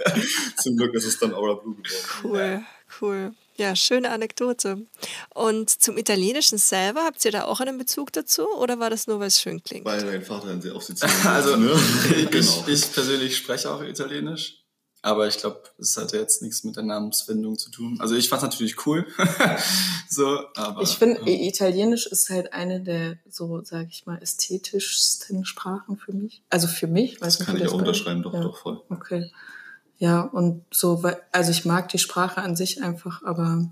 [0.61, 2.13] Zum Glück ist es dann Aura Blue geworden.
[2.21, 2.63] Cool,
[3.01, 3.31] cool.
[3.57, 4.85] Ja, schöne Anekdote.
[5.33, 9.19] Und zum Italienischen selber, habt ihr da auch einen Bezug dazu oder war das nur,
[9.19, 9.83] weil es schön klingt?
[9.83, 11.71] Weil dein Vater ein sehr auf Sizilien Also, ne?
[12.17, 12.65] ich, genau.
[12.67, 14.63] ich persönlich spreche auch Italienisch.
[15.01, 17.97] Aber ich glaube, es hatte jetzt nichts mit der Namensfindung zu tun.
[17.99, 19.05] Also ich fand es natürlich cool.
[20.09, 21.47] so, aber, ich finde, ja.
[21.47, 26.43] Italienisch ist halt eine der, so sage ich mal, ästhetischsten Sprachen für mich.
[26.49, 27.21] Also für mich.
[27.21, 28.41] Weiß das nicht, kann ich auch unterschreiben, doch, ja.
[28.41, 28.81] doch voll.
[28.89, 29.31] Okay.
[29.99, 33.67] Ja, und so, also ich mag die Sprache an sich einfach, aber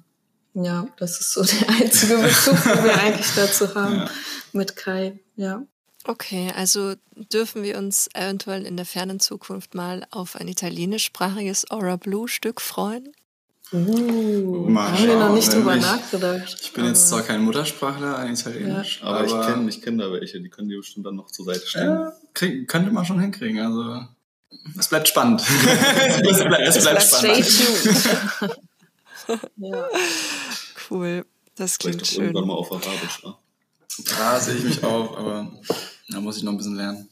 [0.53, 4.09] ja, das ist so der einzige Bezug, den wir eigentlich dazu haben ja.
[4.53, 5.19] mit Kai.
[5.35, 5.63] Ja.
[6.07, 11.95] Okay, also dürfen wir uns eventuell in der fernen Zukunft mal auf ein italienischsprachiges Aura
[11.95, 13.11] Blue Stück freuen?
[13.73, 16.57] Uh, mal haben wir noch nicht drüber nachgedacht.
[16.61, 19.07] Ich bin jetzt zwar kein Muttersprachler, ein Italienisch, ja.
[19.07, 21.45] aber, aber, ich kenne ich kenn da welche, die können dir bestimmt dann noch zur
[21.45, 21.85] Seite stehen.
[21.85, 24.07] Ja, krieg, könnte man schon hinkriegen, also
[24.78, 25.41] es bleibt spannend.
[26.24, 27.48] es bleibt, es bleibt spannend.
[29.58, 29.88] ja.
[30.89, 32.24] Cool, das klingt Vielleicht schön.
[32.26, 33.36] irgendwann mal auf Arabisch, ne?
[34.06, 35.52] Da sehe ich mich auch, aber
[36.10, 37.10] da muss ich noch ein bisschen lernen.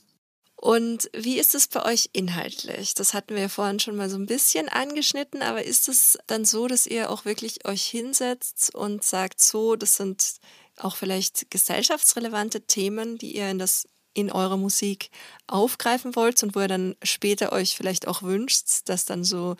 [0.64, 2.94] Und wie ist es bei euch inhaltlich?
[2.94, 6.46] Das hatten wir ja vorhin schon mal so ein bisschen angeschnitten, aber ist es dann
[6.46, 10.36] so, dass ihr auch wirklich euch hinsetzt und sagt, so, das sind
[10.78, 15.10] auch vielleicht gesellschaftsrelevante Themen, die ihr in das in eurer Musik
[15.48, 19.56] aufgreifen wollt und wo ihr dann später euch vielleicht auch wünscht, dass dann so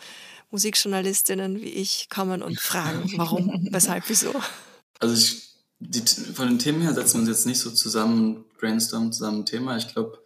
[0.50, 4.32] Musikjournalistinnen wie ich kommen und fragen, warum, weshalb, wieso?
[5.00, 5.54] Also ich
[5.86, 9.46] die, von den Themen her setzen wir uns jetzt nicht so zusammen, brainstormen zusammen ein
[9.46, 9.76] Thema.
[9.76, 10.18] Ich glaube,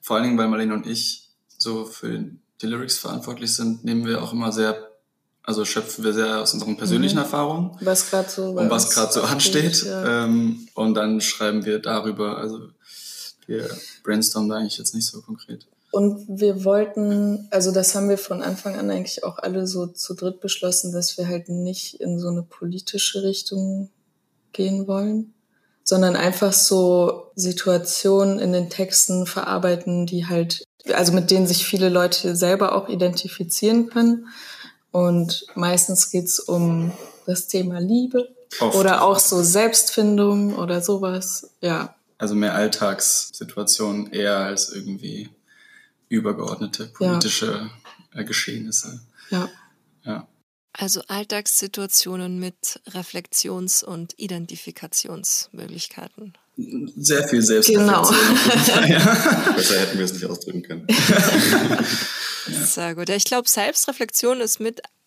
[0.00, 2.24] vor allen Dingen, weil Marlene und ich so für
[2.62, 4.90] die Lyrics verantwortlich sind, nehmen wir auch immer sehr,
[5.42, 7.22] also schöpfen wir sehr aus unseren persönlichen mhm.
[7.22, 7.76] Erfahrungen.
[7.80, 9.84] Was gerade so, und was gerade so ansteht.
[9.84, 10.24] Ja.
[10.24, 12.38] Ähm, und dann schreiben wir darüber.
[12.38, 12.70] Also
[13.46, 13.68] wir
[14.02, 15.66] brainstormen da eigentlich jetzt nicht so konkret.
[15.96, 20.14] Und wir wollten, also das haben wir von Anfang an eigentlich auch alle so zu
[20.14, 23.88] dritt beschlossen, dass wir halt nicht in so eine politische Richtung
[24.52, 25.32] gehen wollen,
[25.84, 31.88] sondern einfach so Situationen in den Texten verarbeiten, die halt, also mit denen sich viele
[31.88, 34.26] Leute selber auch identifizieren können.
[34.90, 36.92] Und meistens geht's um
[37.26, 38.28] das Thema Liebe
[38.60, 38.76] Oft.
[38.76, 41.95] oder auch so Selbstfindung oder sowas, ja.
[42.18, 45.28] Also mehr Alltagssituationen eher als irgendwie
[46.08, 47.70] übergeordnete politische
[48.14, 48.22] ja.
[48.22, 49.00] Geschehnisse.
[49.30, 49.50] Ja.
[50.04, 50.26] Ja.
[50.72, 56.34] Also Alltagssituationen mit Reflexions- und Identifikationsmöglichkeiten.
[56.96, 57.86] Sehr viel Selbstreflexion.
[57.86, 58.02] Genau.
[59.54, 60.86] Besser hätten wir es nicht ausdrücken können.
[62.46, 63.08] Sehr gut.
[63.08, 64.60] Ja, ich glaube, Selbstreflexion ist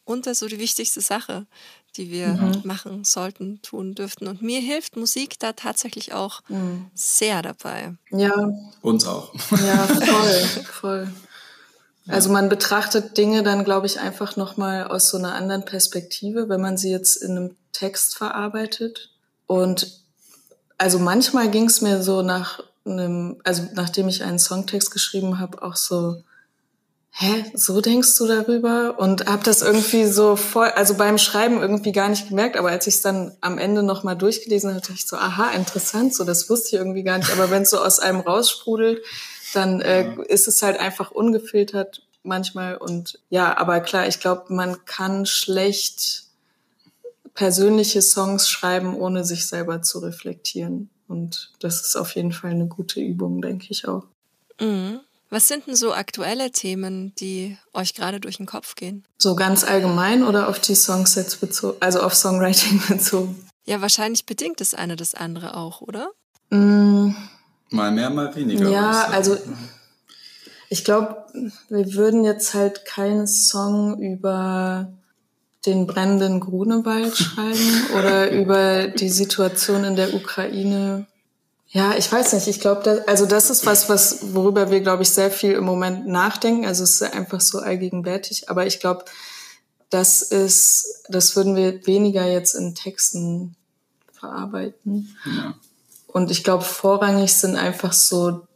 [0.10, 1.46] mitunter so die wichtigste Sache,
[1.96, 2.62] die wir mhm.
[2.64, 4.28] machen sollten, tun dürften.
[4.28, 6.88] Und mir hilft Musik da tatsächlich auch mhm.
[6.96, 7.94] sehr dabei.
[8.10, 8.34] Ja.
[8.82, 9.34] Uns auch.
[9.52, 11.14] Ja, voll, voll.
[12.08, 16.62] Also man betrachtet Dinge dann, glaube ich, einfach nochmal aus so einer anderen Perspektive, wenn
[16.62, 19.12] man sie jetzt in einem Text verarbeitet.
[19.46, 20.02] Und
[20.80, 25.62] also manchmal ging es mir so nach einem, also nachdem ich einen Songtext geschrieben habe,
[25.62, 26.24] auch so,
[27.20, 28.98] hä, so denkst du darüber?
[28.98, 32.88] Und habe das irgendwie so voll, also beim Schreiben irgendwie gar nicht gemerkt, aber als
[32.88, 36.50] ich es dann am Ende nochmal durchgelesen habe, dachte ich so, aha, interessant, so das
[36.50, 37.32] wusste ich irgendwie gar nicht.
[37.32, 39.04] Aber wenn es so aus einem raussprudelt,
[39.54, 42.78] dann äh, ist es halt einfach ungefiltert manchmal.
[42.78, 46.24] Und ja, aber klar, ich glaube, man kann schlecht
[47.34, 50.90] persönliche Songs schreiben, ohne sich selber zu reflektieren.
[51.10, 54.06] Und das ist auf jeden Fall eine gute Übung, denke ich auch.
[54.62, 55.02] Mhm.
[55.32, 59.06] Was sind denn so aktuelle Themen, die euch gerade durch den Kopf gehen?
[59.18, 63.48] So ganz allgemein oder auf die Songs jetzt bezogen, also auf Songwriting bezogen?
[63.66, 66.10] Ja, wahrscheinlich bedingt das eine das andere auch, oder?
[66.50, 67.12] Mm,
[67.72, 68.68] Mal mehr, mal weniger.
[68.70, 69.38] ja, also
[70.70, 71.26] ich glaube,
[71.70, 74.92] wir würden jetzt halt keinen Song über
[75.66, 81.06] den brennenden Grunewald schreiben oder über die Situation in der Ukraine.
[81.72, 82.48] Ja, ich weiß nicht.
[82.48, 85.66] Ich glaube, da, also das ist was, was worüber wir, glaube ich, sehr viel im
[85.66, 86.66] Moment nachdenken.
[86.66, 88.50] Also es ist einfach so allgegenwärtig.
[88.50, 89.06] Aber ich glaube,
[89.92, 93.56] das ist, das würden wir weniger jetzt in Texten
[94.12, 95.16] verarbeiten.
[95.26, 95.56] Ja.
[96.08, 98.48] Und ich glaube, vorrangig sind einfach so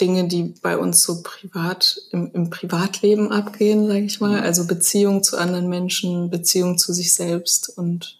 [0.00, 4.40] Dinge, die bei uns so privat im, im Privatleben abgehen, sage ich mal.
[4.40, 8.18] Also Beziehung zu anderen Menschen, Beziehung zu sich selbst und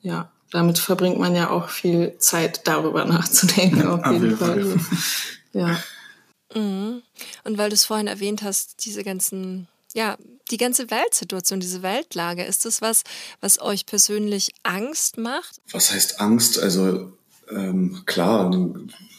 [0.00, 3.86] ja, damit verbringt man ja auch viel Zeit, darüber nachzudenken.
[3.86, 4.64] Auf jeden Fall.
[4.64, 4.80] Fall.
[5.52, 5.82] Ja.
[6.54, 7.02] Mhm.
[7.44, 10.16] Und weil du es vorhin erwähnt hast, diese ganzen, ja,
[10.50, 13.04] die ganze Weltsituation, diese Weltlage, ist das was,
[13.40, 15.60] was euch persönlich Angst macht?
[15.72, 16.58] Was heißt Angst?
[16.58, 17.12] Also
[17.50, 18.50] ähm, klar,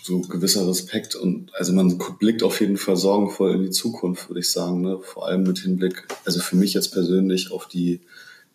[0.03, 4.39] so gewisser Respekt und also man blickt auf jeden Fall sorgenvoll in die Zukunft, würde
[4.39, 4.81] ich sagen.
[4.81, 4.99] Ne?
[5.03, 8.01] Vor allem mit Hinblick, also für mich jetzt persönlich auf die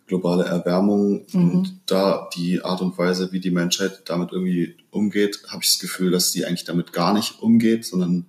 [0.07, 5.63] globale Erwärmung und da die Art und Weise, wie die Menschheit damit irgendwie umgeht, habe
[5.63, 8.27] ich das Gefühl, dass die eigentlich damit gar nicht umgeht, sondern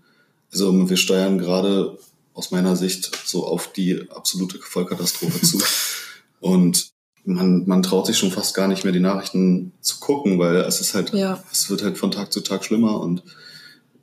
[0.52, 1.98] also wir steuern gerade
[2.34, 5.60] aus meiner Sicht so auf die absolute Vollkatastrophe zu.
[6.40, 6.92] Und
[7.26, 10.80] man, man traut sich schon fast gar nicht mehr, die Nachrichten zu gucken, weil es
[10.80, 11.44] ist halt, Ja.
[11.52, 13.00] es wird halt von Tag zu Tag schlimmer.
[13.00, 13.24] Und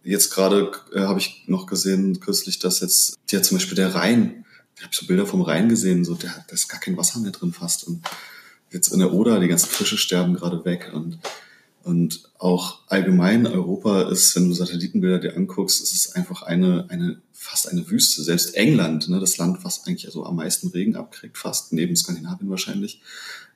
[0.02, 4.44] jetzt gerade äh, habe ich noch gesehen, kürzlich, dass jetzt ja zum Beispiel der Rhein,
[4.82, 7.30] ich habe so Bilder vom Rhein gesehen, so der, da ist gar kein Wasser mehr
[7.30, 7.84] drin fast.
[7.86, 8.02] Und
[8.72, 10.90] jetzt in der Oder, die ganzen Fische sterben gerade weg.
[10.92, 11.20] Und,
[11.84, 17.18] und auch allgemein Europa ist, wenn du Satellitenbilder dir anguckst, ist es einfach eine, eine
[17.32, 18.24] fast eine Wüste.
[18.24, 22.50] Selbst England, ne, das Land, was eigentlich so am meisten Regen abkriegt, fast neben Skandinavien
[22.50, 23.00] wahrscheinlich,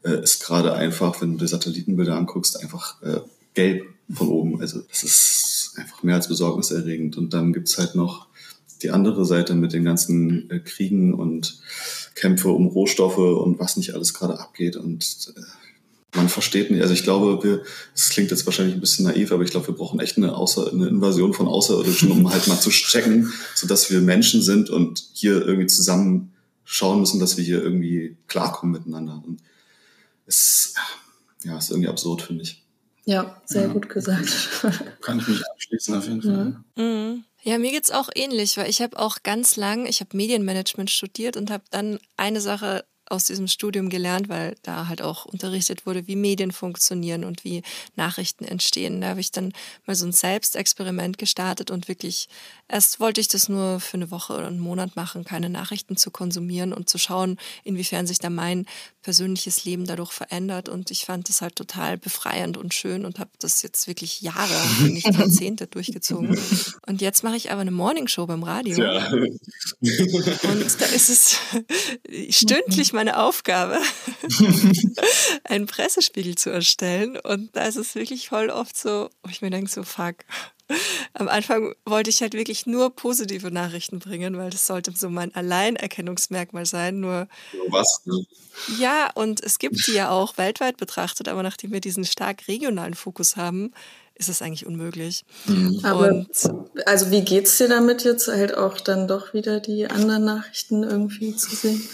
[0.05, 3.19] äh, ist gerade einfach, wenn du dir Satellitenbilder anguckst, einfach äh,
[3.55, 4.61] gelb von oben.
[4.61, 7.17] Also das ist einfach mehr als besorgniserregend.
[7.17, 8.29] Und dann gibt's halt noch
[8.83, 11.59] die andere Seite mit den ganzen äh, Kriegen und
[12.15, 14.77] Kämpfe um Rohstoffe und was nicht alles gerade abgeht.
[14.77, 15.41] Und äh,
[16.17, 16.83] man versteht nicht.
[16.83, 17.63] Also ich glaube, wir,
[17.95, 20.73] es klingt jetzt wahrscheinlich ein bisschen naiv, aber ich glaube, wir brauchen echt eine, Außer,
[20.73, 25.47] eine Invasion von Außerirdischen, um halt mal zu checken, sodass wir Menschen sind und hier
[25.47, 26.33] irgendwie zusammen
[26.65, 29.23] schauen müssen, dass wir hier irgendwie klarkommen miteinander.
[29.25, 29.41] Und
[30.27, 30.75] es
[31.45, 32.66] ja, ist irgendwie absurd, finde ich.
[33.07, 33.73] Ja, sehr Ja.
[33.73, 34.49] gut gesagt.
[35.01, 36.57] Kann ich mich anschließen auf jeden Fall.
[36.77, 37.25] Mhm.
[37.43, 41.37] Ja, mir geht's auch ähnlich, weil ich habe auch ganz lang, ich habe Medienmanagement studiert
[41.37, 46.09] und habe dann eine Sache aus diesem Studium gelernt, weil da halt auch unterrichtet wurde,
[46.09, 47.63] wie Medien funktionieren und wie
[47.95, 49.01] Nachrichten entstehen.
[49.01, 49.53] Da habe ich dann
[49.87, 52.27] mal so ein Selbstexperiment gestartet und wirklich,
[52.67, 56.11] erst wollte ich das nur für eine Woche oder einen Monat machen, keine Nachrichten zu
[56.11, 58.67] konsumieren und zu schauen, inwiefern sich da mein
[59.07, 60.69] persönliches Leben dadurch verändert.
[60.69, 64.53] Und ich fand das halt total befreiend und schön und habe das jetzt wirklich Jahre,
[64.83, 66.37] nicht Jahrzehnte durchgezogen.
[66.89, 68.79] Und jetzt mache ich aber eine Morningshow beim Radio.
[68.79, 69.39] Und
[70.81, 71.39] da ist es
[72.37, 73.79] stündlich meine Aufgabe,
[75.45, 77.17] einen Pressespiegel zu erstellen.
[77.17, 80.17] Und da ist es wirklich voll oft so, wo ich mir denke, so fuck.
[81.15, 85.35] Am Anfang wollte ich halt wirklich nur positive Nachrichten bringen, weil das sollte so mein
[85.35, 87.01] Alleinerkennungsmerkmal sein.
[87.01, 87.29] Nur
[87.69, 88.01] Was?
[88.05, 88.27] Ne?
[88.79, 92.95] ja, und es gibt die ja auch weltweit betrachtet, aber nachdem wir diesen stark regionalen
[92.95, 93.73] Fokus haben,
[94.15, 95.25] ist es eigentlich unmöglich.
[95.83, 96.29] Aber und
[96.87, 101.37] also wie geht's dir damit jetzt halt auch dann doch wieder die anderen Nachrichten irgendwie
[101.37, 101.87] zu sehen?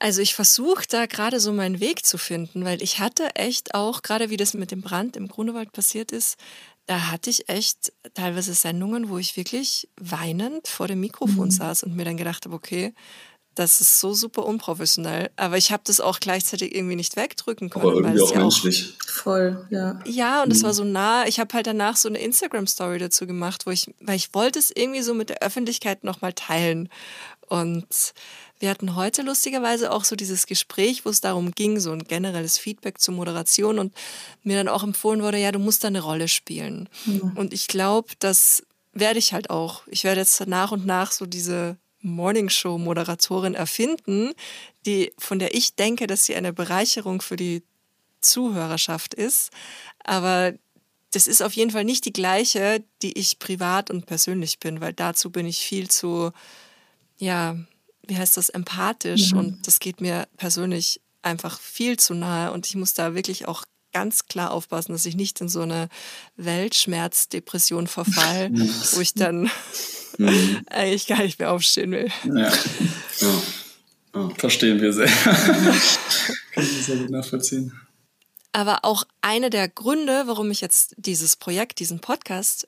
[0.00, 4.02] Also ich versuche da gerade so meinen Weg zu finden, weil ich hatte echt auch,
[4.02, 6.36] gerade wie das mit dem Brand im Grunewald passiert ist,
[6.86, 11.96] da hatte ich echt teilweise Sendungen, wo ich wirklich weinend vor dem Mikrofon saß und
[11.96, 12.94] mir dann gedacht habe, okay,
[13.56, 15.30] das ist so super unprofessionell.
[15.36, 17.84] Aber ich habe das auch gleichzeitig irgendwie nicht wegdrücken können.
[17.84, 18.94] Aber irgendwie weil es auch ja menschlich.
[19.06, 19.98] Voll, ja.
[20.04, 21.26] ja, und es war so nah.
[21.26, 24.70] Ich habe halt danach so eine Instagram-Story dazu gemacht, wo ich, weil ich wollte es
[24.70, 26.90] irgendwie so mit der Öffentlichkeit nochmal teilen.
[27.48, 28.12] Und
[28.58, 32.58] wir hatten heute lustigerweise auch so dieses Gespräch, wo es darum ging, so ein generelles
[32.58, 33.94] Feedback zur Moderation und
[34.42, 36.88] mir dann auch empfohlen wurde, ja, du musst da eine Rolle spielen.
[37.34, 39.82] Und ich glaube, das werde ich halt auch.
[39.88, 44.32] Ich werde jetzt nach und nach so diese Morningshow-Moderatorin erfinden,
[44.86, 47.62] die, von der ich denke, dass sie eine Bereicherung für die
[48.20, 49.50] Zuhörerschaft ist.
[50.04, 50.54] Aber
[51.12, 54.92] das ist auf jeden Fall nicht die gleiche, die ich privat und persönlich bin, weil
[54.92, 56.32] dazu bin ich viel zu,
[57.18, 57.56] ja,
[58.06, 62.76] wie heißt das, empathisch und das geht mir persönlich einfach viel zu nahe und ich
[62.76, 65.88] muss da wirklich auch ganz klar aufpassen, dass ich nicht in so eine
[66.36, 68.50] Weltschmerzdepression verfall,
[68.92, 69.50] wo ich dann
[70.18, 70.62] mhm.
[70.70, 72.10] eigentlich gar nicht mehr aufstehen will.
[72.24, 72.52] Ja.
[73.20, 73.42] ja.
[74.12, 74.30] Oh.
[74.38, 75.08] Verstehen wir sehr.
[75.08, 77.72] Kann ich sehr gut nachvollziehen.
[78.52, 82.66] Aber auch einer der Gründe, warum ich jetzt dieses Projekt, diesen Podcast,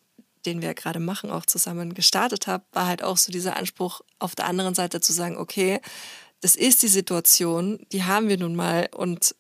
[0.49, 4.35] den wir gerade machen, auch zusammen gestartet habe, war halt auch so dieser Anspruch, auf
[4.35, 5.81] der anderen Seite zu sagen, okay,
[6.41, 9.35] das ist die Situation, die haben wir nun mal und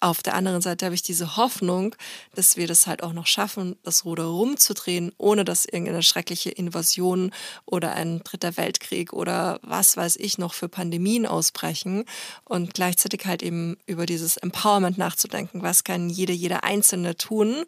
[0.00, 1.96] auf der anderen Seite habe ich diese Hoffnung,
[2.34, 7.32] dass wir das halt auch noch schaffen, das Ruder rumzudrehen, ohne dass irgendeine schreckliche Invasion
[7.64, 12.04] oder ein dritter Weltkrieg oder was weiß ich noch für Pandemien ausbrechen
[12.44, 17.64] und gleichzeitig halt eben über dieses Empowerment nachzudenken, was kann jede, jeder Einzelne tun,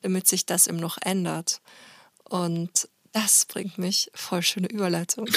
[0.00, 1.60] damit sich das eben noch ändert.
[2.28, 5.26] Und das bringt mich voll schöne Überleitung.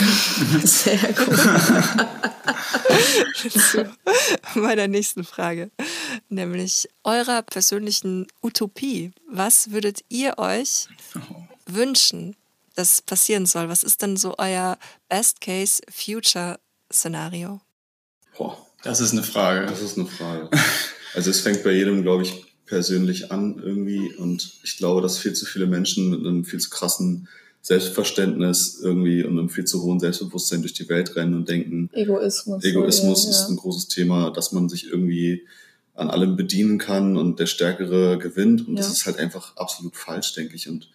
[0.64, 1.38] Sehr gut.
[3.52, 3.96] Zu
[4.56, 5.70] meiner nächsten Frage,
[6.28, 9.12] nämlich eurer persönlichen Utopie.
[9.30, 10.88] Was würdet ihr euch
[11.68, 12.36] wünschen,
[12.74, 13.70] dass passieren soll?
[13.70, 14.80] Was ist denn so euer
[15.10, 17.62] Best-Case-Future-Szenario?
[18.82, 19.68] Das ist eine Frage.
[19.68, 20.50] Das ist eine Frage.
[21.14, 25.34] Also es fängt bei jedem, glaube ich, persönlich an irgendwie und ich glaube, dass viel
[25.34, 27.28] zu viele Menschen mit einem viel zu krassen
[27.62, 32.64] Selbstverständnis irgendwie und einem viel zu hohen Selbstbewusstsein durch die Welt rennen und denken, Egoismus.
[32.64, 35.46] Egoismus ja, ist ein großes Thema, dass man sich irgendwie
[35.94, 38.68] an allem bedienen kann und der Stärkere gewinnt.
[38.68, 38.82] Und ja.
[38.82, 40.70] das ist halt einfach absolut falsch, denke ich.
[40.70, 40.90] Und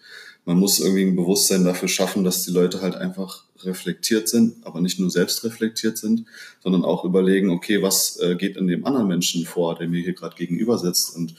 [0.44, 4.80] man muss irgendwie ein Bewusstsein dafür schaffen, dass die Leute halt einfach reflektiert sind, aber
[4.80, 6.24] nicht nur selbst reflektiert sind,
[6.62, 10.14] sondern auch überlegen, okay, was äh, geht in dem anderen Menschen vor, der mir hier
[10.14, 11.34] gerade gegenüber sitzt und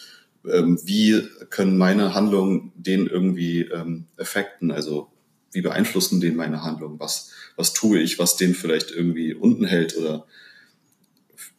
[0.51, 4.71] ähm, wie können meine Handlungen den irgendwie ähm, effekten?
[4.71, 5.11] Also
[5.51, 6.99] wie beeinflussen den meine Handlungen?
[6.99, 10.25] Was, was tue ich, was den vielleicht irgendwie unten hält oder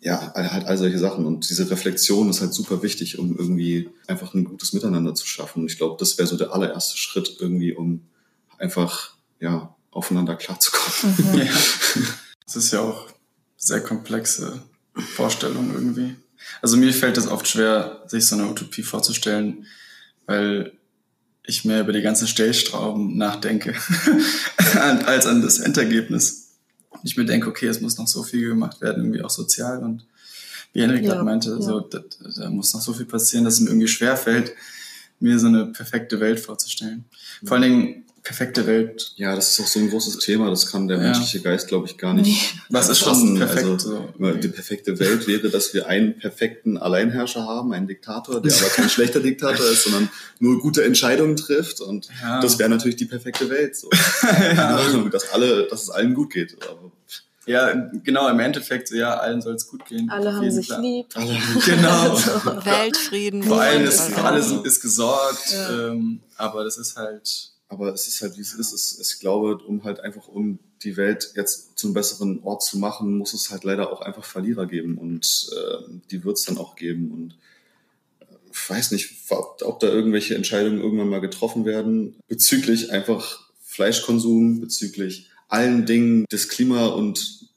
[0.00, 1.24] ja, halt all solche Sachen.
[1.24, 5.62] Und diese Reflexion ist halt super wichtig, um irgendwie einfach ein gutes Miteinander zu schaffen.
[5.62, 8.02] Und ich glaube, das wäre so der allererste Schritt irgendwie, um
[8.58, 11.16] einfach, ja, aufeinander klarzukommen.
[11.32, 11.38] Mhm.
[11.38, 11.52] Ja.
[12.46, 13.08] Das ist ja auch
[13.56, 14.60] sehr komplexe
[14.94, 16.14] Vorstellung irgendwie.
[16.62, 19.66] Also mir fällt es oft schwer, sich so eine Utopie vorzustellen,
[20.26, 20.72] weil
[21.46, 23.74] ich mehr über die ganzen Stellstrauben nachdenke,
[24.74, 26.54] als an das Endergebnis.
[26.90, 29.82] Und ich mir denke, okay, es muss noch so viel gemacht werden, irgendwie auch sozial.
[29.82, 30.06] Und
[30.72, 31.60] wie Henrik ja, gerade meinte, ja.
[31.60, 32.00] so, da,
[32.36, 34.52] da, muss noch so viel passieren, dass es mir irgendwie schwerfällt,
[35.20, 37.04] mir so eine perfekte Welt vorzustellen.
[37.44, 39.12] Vor allen Dingen perfekte Welt.
[39.16, 40.48] Ja, das ist auch so ein großes Thema.
[40.48, 41.02] Das kann der ja.
[41.04, 42.54] menschliche Geist, glaube ich, gar nicht.
[42.70, 43.66] Was ist schon perfekt?
[43.66, 48.68] Also, die perfekte Welt wäre, dass wir einen perfekten Alleinherrscher haben, einen Diktator, der aber
[48.70, 50.08] kein schlechter Diktator ist, sondern
[50.38, 51.82] nur gute Entscheidungen trifft.
[51.82, 52.40] Und ja.
[52.40, 53.76] das wäre natürlich die perfekte Welt.
[53.76, 53.90] So.
[54.22, 54.80] ja.
[55.12, 56.56] dass alle, dass es allen gut geht.
[56.68, 56.90] Aber
[57.46, 60.08] ja, genau, im Endeffekt, ja, allen soll es gut gehen.
[60.08, 60.82] Alle haben sich Plan.
[60.82, 61.06] lieb.
[61.14, 62.16] Alle, genau.
[62.64, 63.42] Weltfrieden.
[63.42, 65.88] Vor allem ist, alles ist gesorgt, ja.
[65.90, 69.00] ähm, aber das ist halt, aber es ist halt, wie es ist.
[69.00, 73.34] Ich glaube, um halt einfach, um die Welt jetzt zum besseren Ort zu machen, muss
[73.34, 74.96] es halt leider auch einfach Verlierer geben.
[74.96, 77.10] Und äh, die wird es dann auch geben.
[77.10, 77.38] Und
[78.20, 83.50] äh, ich weiß nicht, ob, ob da irgendwelche Entscheidungen irgendwann mal getroffen werden bezüglich einfach
[83.62, 87.48] Fleischkonsum, bezüglich allen Dingen des Klima und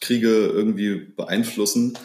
[0.00, 1.98] Kriege irgendwie beeinflussen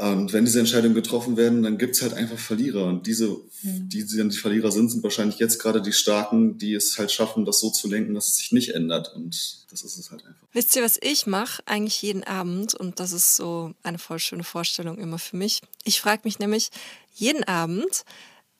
[0.00, 2.84] und wenn diese Entscheidungen getroffen werden, dann gibt's halt einfach Verlierer.
[2.84, 3.88] Und diese, mhm.
[3.88, 7.10] die, die dann die Verlierer sind, sind wahrscheinlich jetzt gerade die Starken, die es halt
[7.10, 9.14] schaffen, das so zu lenken, dass es sich nicht ändert.
[9.14, 10.46] Und das ist es halt einfach.
[10.52, 12.74] Wisst ihr, was ich mache eigentlich jeden Abend?
[12.74, 15.60] Und das ist so eine voll schöne Vorstellung immer für mich.
[15.84, 16.68] Ich frage mich nämlich
[17.14, 18.04] jeden Abend,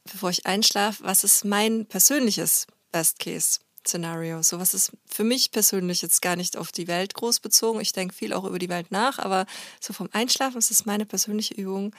[0.05, 3.59] bevor ich einschlafe, was ist mein persönliches Best Case?
[3.89, 4.43] Szenario.
[4.43, 7.80] So was ist für mich persönlich jetzt gar nicht auf die Welt groß bezogen.
[7.80, 9.47] Ich denke viel auch über die Welt nach, aber
[9.80, 11.95] so vom Einschlafen ist es meine persönliche Übung,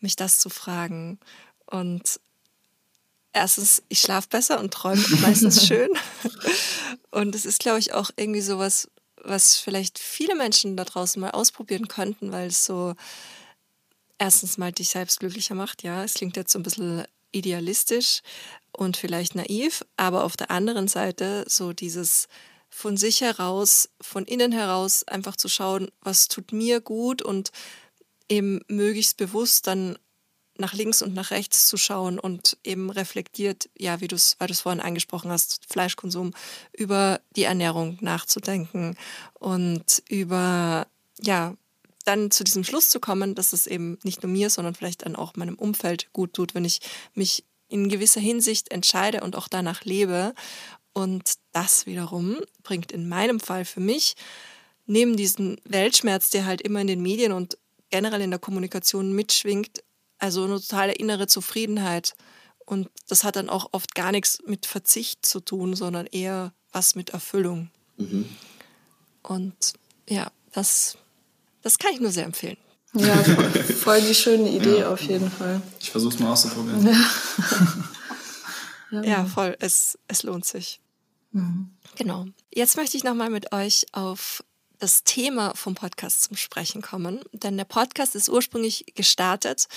[0.00, 1.18] mich das zu fragen.
[1.66, 2.20] Und
[3.32, 5.90] erstens, ich schlafe besser und träume meistens schön.
[7.10, 8.88] Und es ist, glaube ich, auch irgendwie sowas,
[9.24, 12.94] was vielleicht viele Menschen da draußen mal ausprobieren könnten, weil es so
[14.18, 15.82] erstens mal dich selbst glücklicher macht.
[15.82, 18.22] Ja, es klingt jetzt so ein bisschen idealistisch,
[18.72, 22.28] und vielleicht naiv, aber auf der anderen Seite so dieses
[22.68, 27.52] von sich heraus, von innen heraus einfach zu schauen, was tut mir gut und
[28.28, 29.98] eben möglichst bewusst dann
[30.56, 34.48] nach links und nach rechts zu schauen und eben reflektiert, ja, wie du es, weil
[34.48, 36.32] du es vorhin angesprochen hast, Fleischkonsum,
[36.72, 38.96] über die Ernährung nachzudenken
[39.34, 40.86] und über,
[41.20, 41.54] ja,
[42.04, 45.16] dann zu diesem Schluss zu kommen, dass es eben nicht nur mir, sondern vielleicht dann
[45.16, 46.80] auch meinem Umfeld gut tut, wenn ich
[47.14, 50.34] mich in gewisser Hinsicht entscheide und auch danach lebe.
[50.92, 54.14] Und das wiederum bringt in meinem Fall für mich,
[54.86, 57.56] neben diesem Weltschmerz, der halt immer in den Medien und
[57.90, 59.82] generell in der Kommunikation mitschwingt,
[60.18, 62.14] also eine totale innere Zufriedenheit
[62.64, 66.94] Und das hat dann auch oft gar nichts mit Verzicht zu tun, sondern eher was
[66.94, 67.70] mit Erfüllung.
[67.96, 68.28] Mhm.
[69.22, 69.74] Und
[70.08, 70.96] ja, das,
[71.62, 72.56] das kann ich nur sehr empfehlen.
[72.94, 73.16] Ja,
[73.80, 74.92] voll, die schöne Idee ja.
[74.92, 75.62] auf jeden Fall.
[75.80, 76.86] Ich versuche es mal auszuprobieren.
[78.90, 79.02] Ja.
[79.02, 79.56] ja, voll.
[79.60, 80.80] Es, es lohnt sich.
[81.32, 81.70] Mhm.
[81.96, 82.26] Genau.
[82.52, 84.44] Jetzt möchte ich nochmal mit euch auf
[84.78, 87.20] das Thema vom Podcast zum Sprechen kommen.
[87.32, 89.68] Denn der Podcast ist ursprünglich gestartet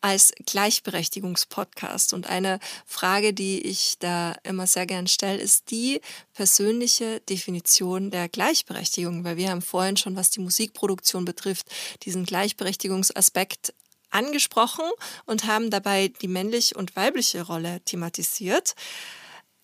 [0.00, 2.12] als Gleichberechtigungspodcast.
[2.12, 6.00] Und eine Frage, die ich da immer sehr gern stelle, ist die
[6.32, 9.24] persönliche Definition der Gleichberechtigung.
[9.24, 11.66] Weil wir haben vorhin schon, was die Musikproduktion betrifft,
[12.02, 13.74] diesen Gleichberechtigungsaspekt
[14.10, 14.84] angesprochen
[15.26, 18.74] und haben dabei die männliche und weibliche Rolle thematisiert.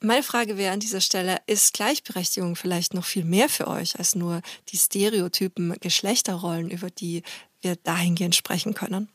[0.01, 4.17] Meine Frage wäre an dieser Stelle, ist Gleichberechtigung vielleicht noch viel mehr für euch als
[4.17, 7.23] nur die Stereotypen Geschlechterrollen, über die
[7.61, 9.09] wir dahingehend sprechen können?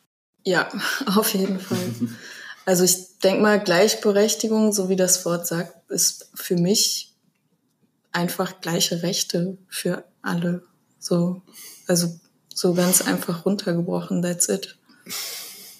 [0.48, 0.70] Ja,
[1.06, 1.78] auf jeden Fall.
[2.66, 7.14] Also ich denke mal, Gleichberechtigung, so wie das Wort sagt, ist für mich
[8.14, 10.64] einfach gleiche Rechte für alle.
[11.00, 11.42] So,
[11.86, 12.18] also
[12.54, 14.78] so ganz einfach runtergebrochen, that's it.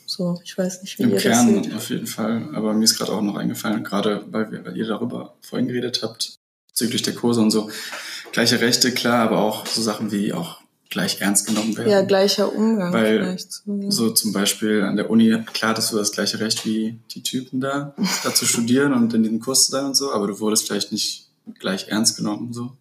[0.06, 1.74] So, ich weiß nicht, wie Im ihr Kern das seht.
[1.74, 2.50] auf jeden Fall.
[2.54, 6.02] Aber mir ist gerade auch noch eingefallen, gerade weil, wir, weil ihr darüber vorhin geredet
[6.04, 6.36] habt,
[6.68, 7.70] bezüglich der Kurse und so.
[8.34, 10.60] Gleiche Rechte, klar, aber auch so Sachen wie auch
[10.90, 11.92] gleich ernst genommen werden.
[11.92, 13.64] Ja, gleicher Umgang Weil vielleicht.
[13.90, 17.60] So, zum Beispiel an der Uni, klar hattest du das gleiche Recht wie die Typen
[17.60, 20.68] da, da zu studieren und in diesem Kurs zu sein und so, aber du wurdest
[20.68, 21.28] vielleicht nicht
[21.60, 22.72] gleich ernst genommen so.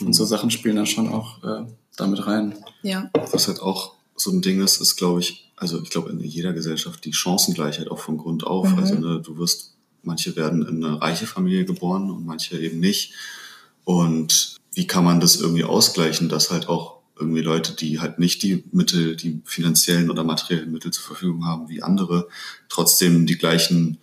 [0.00, 1.66] Und so Sachen spielen dann schon auch äh,
[1.96, 2.56] damit rein.
[2.82, 3.10] Ja.
[3.30, 6.52] Was halt auch so ein Ding ist, ist, glaube ich, also ich glaube in jeder
[6.52, 8.68] Gesellschaft die Chancengleichheit auch von Grund auf.
[8.68, 8.78] Mhm.
[8.78, 13.14] Also ne, du wirst, manche werden in eine reiche Familie geboren und manche eben nicht.
[13.84, 18.42] Und wie kann man das irgendwie ausgleichen, dass halt auch irgendwie Leute, die halt nicht
[18.42, 22.28] die Mittel, die finanziellen oder materiellen Mittel zur Verfügung haben wie andere,
[22.68, 23.98] trotzdem die gleichen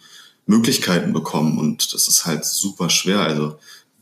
[0.45, 1.57] Möglichkeiten bekommen.
[1.59, 3.19] Und das ist halt super schwer.
[3.21, 3.57] Also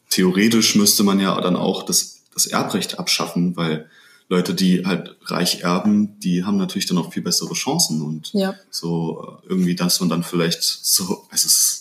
[0.09, 3.89] theoretisch müsste man ja dann auch das, das Erbrecht abschaffen, weil
[4.29, 8.53] Leute, die halt reich erben, die haben natürlich dann auch viel bessere Chancen und Ja.
[8.69, 11.78] so äh, irgendwie, dass man dann vielleicht so, es ist,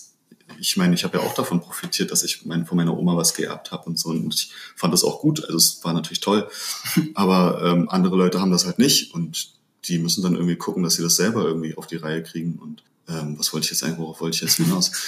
[0.61, 3.35] ich meine, ich habe ja auch davon profitiert, dass ich mein, von meiner Oma was
[3.35, 6.49] geerbt habe und so und ich fand das auch gut, also es war natürlich toll,
[7.15, 9.53] aber ähm, andere Leute haben das halt nicht und
[9.85, 12.83] die müssen dann irgendwie gucken, dass sie das selber irgendwie auf die Reihe kriegen und
[13.09, 14.93] ähm, was wollte ich jetzt eigentlich, worauf wollte ich jetzt hinaus?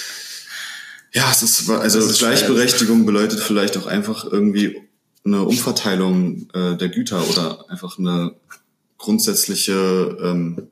[1.13, 2.19] Ja, es ist, also ist.
[2.19, 4.81] Gleichberechtigung bedeutet vielleicht auch einfach irgendwie
[5.25, 8.33] eine Umverteilung äh, der Güter oder einfach eine
[8.97, 10.69] grundsätzliche ähm,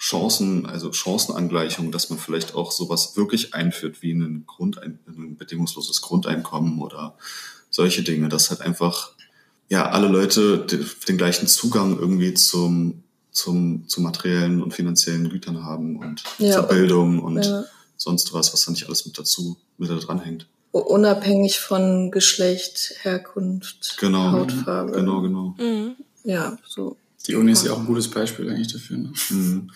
[0.00, 6.00] Chancen, also Chancenangleichung, dass man vielleicht auch sowas wirklich einführt wie ein, Grundein ein bedingungsloses
[6.00, 7.16] Grundeinkommen oder
[7.68, 9.12] solche Dinge, dass halt einfach
[9.68, 15.62] ja alle Leute de- den gleichen Zugang irgendwie zum zum zu materiellen und finanziellen Gütern
[15.64, 16.52] haben und Ja.
[16.54, 17.64] zur Bildung und Ja.
[17.96, 20.48] sonst was, was da nicht alles mit dazu mit da dran hängt.
[20.72, 24.92] Unabhängig von Geschlecht, Herkunft, Genau, Hautfarbe.
[24.92, 25.54] genau, genau.
[25.58, 25.94] Mhm.
[26.24, 26.96] Ja, so.
[27.26, 28.96] Die Uni ist ja auch ein gutes Beispiel eigentlich dafür.
[28.98, 29.12] Ne?
[29.30, 29.70] Mhm.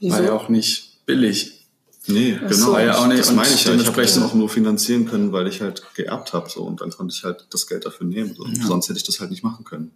[0.00, 1.60] War ja auch nicht billig.
[2.06, 2.66] Nee, Ach genau.
[2.66, 2.72] so.
[2.72, 3.74] War ja auch nicht- das und meine ich ja.
[3.74, 6.50] Ich habe das auch nur finanzieren können, weil ich halt geerbt habe.
[6.50, 8.34] So, und dann konnte ich halt das Geld dafür nehmen.
[8.34, 8.46] So.
[8.46, 8.66] Ja.
[8.66, 9.90] Sonst hätte ich das halt nicht machen können.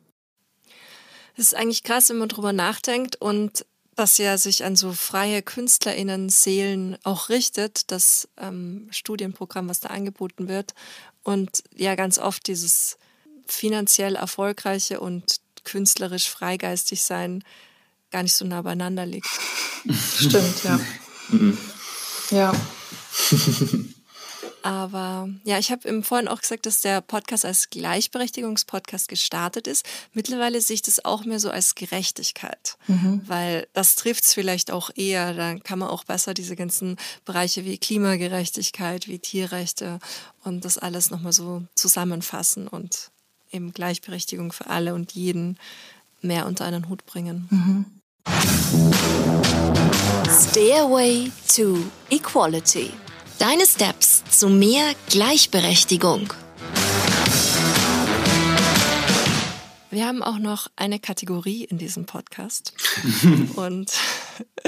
[1.36, 3.64] Es ist eigentlich krass, wenn man drüber nachdenkt und
[3.94, 9.88] das ja sich an so freie KünstlerInnen Seelen auch richtet, das ähm, Studienprogramm, was da
[9.88, 10.72] angeboten wird.
[11.24, 12.96] Und ja, ganz oft dieses
[13.46, 17.44] finanziell erfolgreiche und künstlerisch freigeistig sein
[18.10, 19.28] gar nicht so nah beieinander liegt.
[20.18, 20.80] Stimmt, ja.
[22.30, 22.52] ja.
[24.62, 29.86] Aber ja, ich habe im vorhin auch gesagt, dass der Podcast als Gleichberechtigungspodcast gestartet ist.
[30.12, 32.76] Mittlerweile sehe ich das auch mehr so als Gerechtigkeit,
[33.26, 35.32] weil das trifft es vielleicht auch eher.
[35.32, 40.00] Da kann man auch besser diese ganzen Bereiche wie Klimagerechtigkeit, wie Tierrechte
[40.42, 43.10] und das alles nochmal so zusammenfassen und
[43.52, 45.58] eben Gleichberechtigung für alle und jeden
[46.20, 48.00] mehr unter einen Hut bringen.
[50.28, 51.78] Stairway to
[52.10, 52.90] Equality.
[53.38, 56.32] Deine Steps zu mehr Gleichberechtigung.
[59.90, 62.74] Wir haben auch noch eine Kategorie in diesem Podcast
[63.56, 63.92] und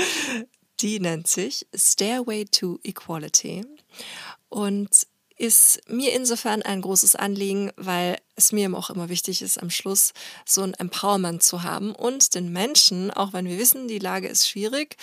[0.80, 3.66] die nennt sich Stairway to Equality
[4.48, 4.88] und
[5.40, 10.12] ist mir insofern ein großes Anliegen, weil es mir auch immer wichtig ist, am Schluss
[10.44, 14.46] so ein Empowerment zu haben und den Menschen, auch wenn wir wissen, die Lage ist
[14.46, 14.96] schwierig,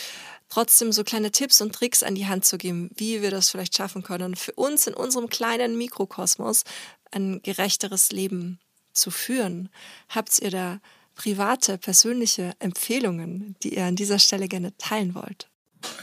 [0.48, 3.76] trotzdem so kleine Tipps und Tricks an die Hand zu geben, wie wir das vielleicht
[3.76, 6.64] schaffen können, für uns in unserem kleinen Mikrokosmos
[7.10, 8.60] ein gerechteres Leben
[8.94, 9.70] zu führen.
[10.08, 10.80] Habt ihr da
[11.16, 15.48] private, persönliche Empfehlungen, die ihr an dieser Stelle gerne teilen wollt?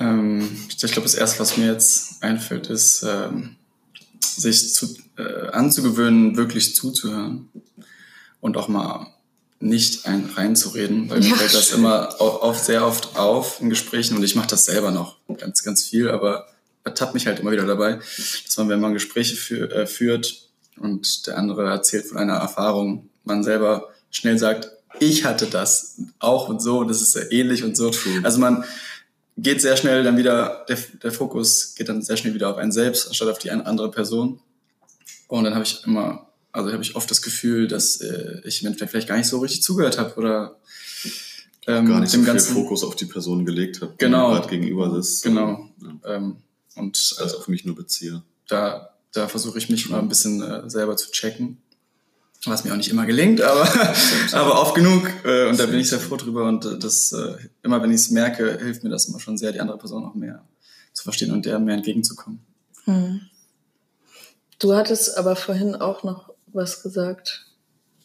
[0.00, 3.56] Ähm, ich glaube, das erste, was mir jetzt einfällt, ist, ähm,
[4.24, 7.48] sich zu, äh, anzugewöhnen, wirklich zuzuhören
[8.40, 9.06] und auch mal
[9.60, 14.16] nicht ein reinzureden, weil ja, mir fällt das immer oft, sehr oft auf in Gesprächen
[14.16, 16.48] und ich mache das selber noch ganz, ganz viel, aber
[16.84, 17.98] ertappt mich halt immer wieder dabei,
[18.44, 23.08] dass man, wenn man Gespräche für, äh, führt und der andere erzählt von einer Erfahrung,
[23.24, 24.70] man selber schnell sagt,
[25.00, 27.90] ich hatte das auch und so und das ist sehr ähnlich und so.
[28.22, 28.64] Also man
[29.36, 32.72] geht sehr schnell dann wieder, der, der Fokus geht dann sehr schnell wieder auf einen
[32.72, 34.40] selbst, anstatt auf die eine andere Person.
[35.28, 38.68] Und dann habe ich immer, also habe ich oft das Gefühl, dass äh, ich im
[38.68, 40.56] Endeffekt vielleicht gar nicht so richtig zugehört habe oder
[41.66, 44.48] ähm, gar nicht dem so viel ganzen Fokus auf die Person gelegt habe, genau, gerade
[44.48, 45.22] gegenüber ist.
[45.22, 45.70] Genau.
[45.82, 46.16] Ja.
[46.16, 46.36] Ähm,
[46.76, 48.22] und also für mich nur beziehe.
[48.48, 51.58] Da, da versuche ich mich mal ein bisschen äh, selber zu checken
[52.52, 53.68] was mir auch nicht immer gelingt, aber,
[54.32, 55.08] aber oft genug.
[55.24, 56.44] Äh, und da bin ich sehr froh drüber.
[56.44, 59.52] Und äh, das, äh, immer wenn ich es merke, hilft mir das immer schon sehr,
[59.52, 60.44] die andere Person auch mehr
[60.92, 62.40] zu verstehen und der mehr entgegenzukommen.
[62.84, 63.20] Hm.
[64.58, 67.46] Du hattest aber vorhin auch noch was gesagt,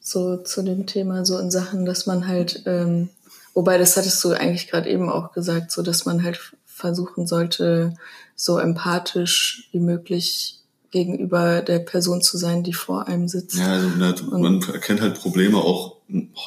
[0.02, 3.10] so zu dem Thema, so in Sachen, dass man halt, ähm,
[3.54, 7.94] wobei das hattest du eigentlich gerade eben auch gesagt, so dass man halt versuchen sollte,
[8.36, 10.59] so empathisch wie möglich
[10.92, 13.58] gegenüber der Person zu sein, die vor einem sitzt.
[13.58, 13.90] Ja, also
[14.32, 15.98] man, erkennt halt Probleme auch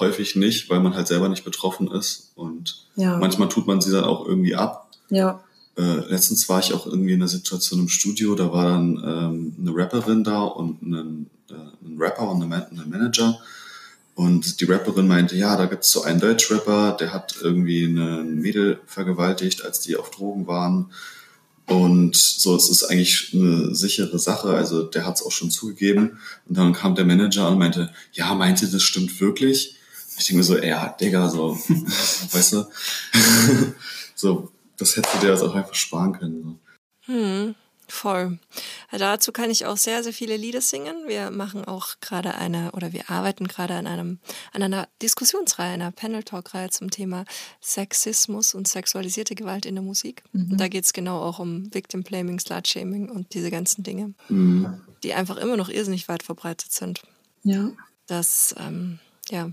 [0.00, 2.32] häufig nicht, weil man halt selber nicht betroffen ist.
[2.34, 3.18] Und ja.
[3.18, 4.90] manchmal tut man sie dann auch irgendwie ab.
[5.10, 5.42] Ja.
[5.76, 9.56] Äh, letztens war ich auch irgendwie in einer Situation im Studio, da war dann ähm,
[9.58, 13.38] eine Rapperin da und ein, äh, ein Rapper und eine, eine Manager.
[14.14, 18.80] Und die Rapperin meinte, ja, da gibt's so einen Deutschrapper, der hat irgendwie eine Mädel
[18.86, 20.90] vergewaltigt, als die auf Drogen waren.
[21.66, 24.50] Und so, es ist eigentlich eine sichere Sache.
[24.50, 26.18] Also der hat es auch schon zugegeben.
[26.48, 29.76] Und dann kam der Manager und meinte, ja, meinte, das stimmt wirklich?
[30.18, 31.56] Ich denke mir so, ja, Digga, so,
[32.32, 32.64] weißt du,
[34.14, 36.42] so, das hätte der jetzt auch einfach sparen können.
[37.06, 37.12] So.
[37.12, 37.54] Hm.
[37.92, 38.38] Voll.
[38.90, 41.06] Dazu kann ich auch sehr, sehr viele Lieder singen.
[41.06, 44.18] Wir machen auch gerade eine oder wir arbeiten gerade an einem,
[44.52, 47.26] an einer Diskussionsreihe, einer Panel-Talk-Reihe zum Thema
[47.60, 50.24] Sexismus und sexualisierte Gewalt in der Musik.
[50.32, 50.56] Mhm.
[50.56, 54.80] Da geht es genau auch um Victim Blaming, Slut-Shaming und diese ganzen Dinge, mhm.
[55.02, 57.02] die einfach immer noch irrsinnig weit verbreitet sind.
[57.44, 57.70] Ja.
[58.06, 59.50] Das, ähm, ja,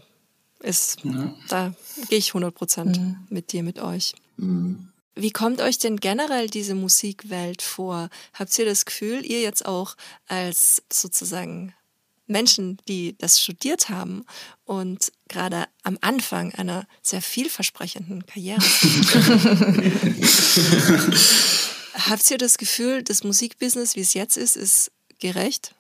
[0.62, 1.36] ist, ja.
[1.50, 1.74] da
[2.08, 3.18] gehe ich 100 Prozent mhm.
[3.30, 4.16] mit dir, mit euch.
[5.22, 8.10] Wie kommt euch denn generell diese Musikwelt vor?
[8.34, 9.96] Habt ihr das Gefühl, ihr jetzt auch
[10.28, 11.74] als sozusagen
[12.26, 14.24] Menschen, die das studiert haben
[14.64, 18.62] und gerade am Anfang einer sehr vielversprechenden Karriere
[21.94, 25.76] Habt ihr das Gefühl, das Musikbusiness, wie es jetzt ist, ist gerecht?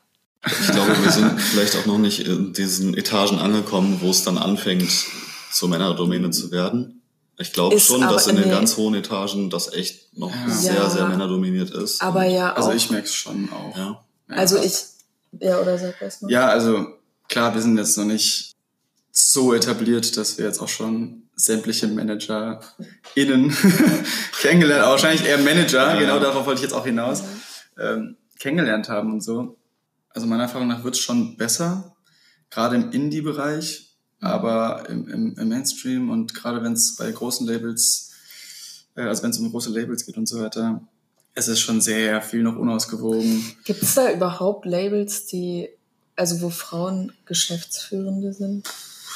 [0.45, 4.37] Ich glaube, wir sind vielleicht auch noch nicht in diesen Etagen angekommen, wo es dann
[4.37, 4.91] anfängt,
[5.51, 6.98] zur Männerdomäne zu werden.
[7.41, 10.49] Ich glaube schon, dass in den ganz hohen Etagen das echt noch ja.
[10.53, 12.01] sehr, sehr männerdominiert ist.
[12.01, 12.73] Aber ja also auch.
[12.73, 13.77] Also ich merke es schon auch.
[13.77, 14.05] Ja.
[14.27, 14.77] Also ich,
[15.39, 16.29] ja, oder sag das mal.
[16.29, 16.85] Ja, also
[17.29, 18.57] klar, wir sind jetzt noch nicht
[19.11, 22.59] so etabliert, dass wir jetzt auch schon sämtliche Manager
[23.15, 23.55] innen
[24.41, 25.99] kennengelernt, aber wahrscheinlich eher Manager, ja.
[25.99, 27.23] genau darauf wollte ich jetzt auch hinaus,
[27.79, 29.57] ähm, kennengelernt haben und so.
[30.09, 31.95] Also meiner Erfahrung nach wird es schon besser,
[32.49, 33.88] gerade im Indie-Bereich
[34.19, 38.11] aber im, im, im Mainstream und gerade wenn es bei großen Labels,
[38.95, 40.81] äh, also wenn es um große Labels geht und so weiter,
[41.35, 43.55] es ist schon sehr viel noch unausgewogen.
[43.63, 45.69] Gibt es da überhaupt Labels, die,
[46.15, 48.67] also wo Frauen Geschäftsführende sind?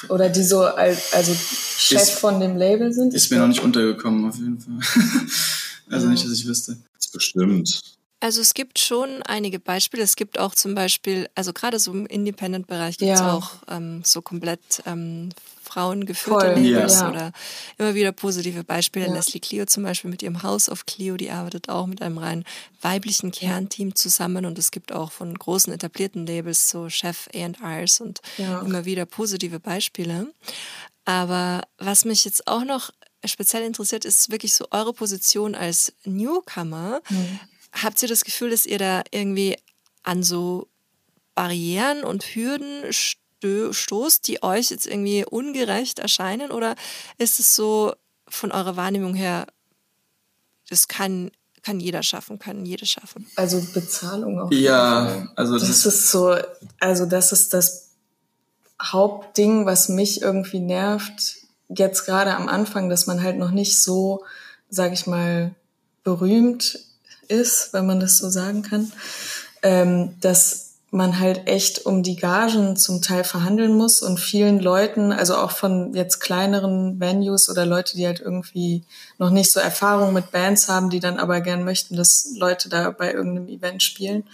[0.10, 3.14] Oder die so als, also Chef ist, von dem Label sind?
[3.14, 4.80] Ist mir noch nicht untergekommen, auf jeden Fall.
[5.90, 6.12] also ja.
[6.12, 6.78] nicht, dass ich wüsste.
[6.96, 7.82] Das ist bestimmt.
[8.24, 10.02] Also es gibt schon einige Beispiele.
[10.02, 13.34] Es gibt auch zum Beispiel, also gerade so im Independent-Bereich gibt es ja.
[13.34, 15.28] auch ähm, so komplett ähm,
[15.62, 17.10] frauengeführte Labels ja.
[17.10, 17.34] oder
[17.78, 19.08] immer wieder positive Beispiele.
[19.08, 19.14] Ja.
[19.14, 22.46] Leslie Clio zum Beispiel mit ihrem House of Clio, die arbeitet auch mit einem rein
[22.82, 28.22] weiblichen Kernteam zusammen und es gibt auch von großen etablierten Labels so Chef A&Rs und
[28.38, 30.28] immer wieder positive Beispiele.
[31.04, 32.92] Aber was mich jetzt auch noch
[33.26, 37.02] speziell interessiert, ist wirklich so eure Position als Newcomer.
[37.10, 37.40] Mhm.
[37.74, 39.58] Habt ihr das Gefühl, dass ihr da irgendwie
[40.04, 40.68] an so
[41.36, 42.92] Barrieren und Hürden
[43.72, 46.52] stoßt, die euch jetzt irgendwie ungerecht erscheinen?
[46.52, 46.76] Oder
[47.18, 47.94] ist es so
[48.28, 49.48] von eurer Wahrnehmung her,
[50.70, 53.28] das kann, kann jeder schaffen, kann jede schaffen?
[53.36, 54.52] Also Bezahlung auch.
[54.52, 56.38] Ja, also das, das ist so,
[56.80, 57.90] also das ist das
[58.82, 61.38] Hauptding, was mich irgendwie nervt,
[61.70, 64.26] jetzt gerade am Anfang, dass man halt noch nicht so,
[64.70, 65.56] sag ich mal,
[66.04, 66.80] berühmt
[67.28, 68.92] ist, wenn man das so sagen kann,
[69.62, 75.12] ähm, dass man halt echt um die Gagen zum Teil verhandeln muss und vielen Leuten,
[75.12, 78.84] also auch von jetzt kleineren Venues oder Leute, die halt irgendwie
[79.18, 82.92] noch nicht so Erfahrung mit Bands haben, die dann aber gern möchten, dass Leute da
[82.92, 84.26] bei irgendeinem Event spielen,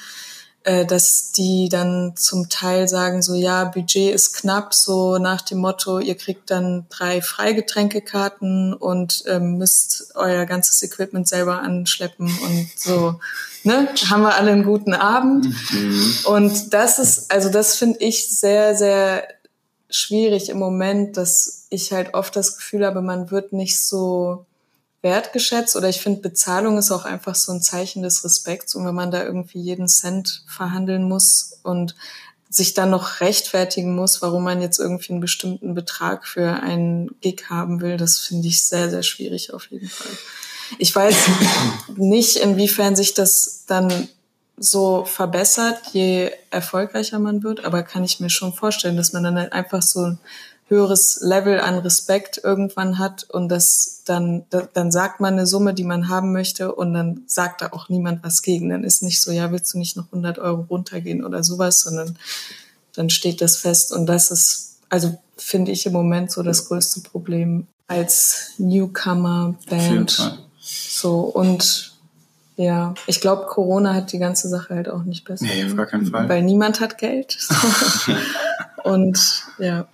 [0.64, 5.60] äh, dass die dann zum Teil sagen, so ja, Budget ist knapp, so nach dem
[5.60, 12.70] Motto, ihr kriegt dann drei Freigetränkekarten und ähm, müsst euer ganzes Equipment selber anschleppen und
[12.76, 13.20] so,
[13.64, 15.48] ne, haben wir alle einen guten Abend.
[15.72, 16.14] Mhm.
[16.26, 19.28] Und das ist, also das finde ich sehr, sehr
[19.90, 24.46] schwierig im Moment, dass ich halt oft das Gefühl habe, man wird nicht so
[25.02, 28.96] wertgeschätzt oder ich finde, Bezahlung ist auch einfach so ein Zeichen des Respekts und wenn
[28.96, 31.96] man da irgendwie jeden Cent verhandeln muss und
[32.50, 37.50] sich dann noch rechtfertigen muss, warum man jetzt irgendwie einen bestimmten Betrag für einen Gig
[37.50, 40.12] haben will, das finde ich sehr, sehr schwierig auf jeden Fall.
[40.80, 41.16] Ich weiß
[41.96, 44.10] nicht, inwiefern sich das dann
[44.58, 49.38] so verbessert, je erfolgreicher man wird, aber kann ich mir schon vorstellen, dass man dann
[49.38, 50.18] halt einfach so
[50.70, 55.84] höheres Level an Respekt irgendwann hat und das dann, dann sagt man eine Summe, die
[55.84, 58.70] man haben möchte und dann sagt da auch niemand was gegen.
[58.70, 62.18] Dann ist nicht so, ja, willst du nicht noch 100 Euro runtergehen oder sowas, sondern
[62.96, 67.02] dann steht das fest und das ist, also finde ich im Moment so das größte
[67.02, 70.40] Problem als Newcomer-Band.
[70.60, 71.94] So und
[72.58, 75.46] ja, ich glaube, Corona hat die ganze Sache halt auch nicht besser.
[75.46, 76.28] Nee, auf gar keinen Fall.
[76.28, 77.38] Weil niemand hat Geld.
[78.84, 79.88] und ja.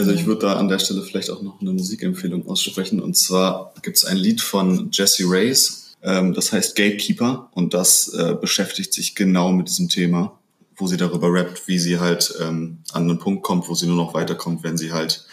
[0.00, 3.00] Also ich würde da an der Stelle vielleicht auch noch eine Musikempfehlung aussprechen.
[3.00, 7.50] Und zwar gibt es ein Lied von Jesse Reyes, ähm, das heißt Gatekeeper.
[7.52, 10.38] Und das äh, beschäftigt sich genau mit diesem Thema,
[10.76, 13.96] wo sie darüber rappt, wie sie halt ähm, an einen Punkt kommt, wo sie nur
[13.96, 15.26] noch weiterkommt, wenn sie halt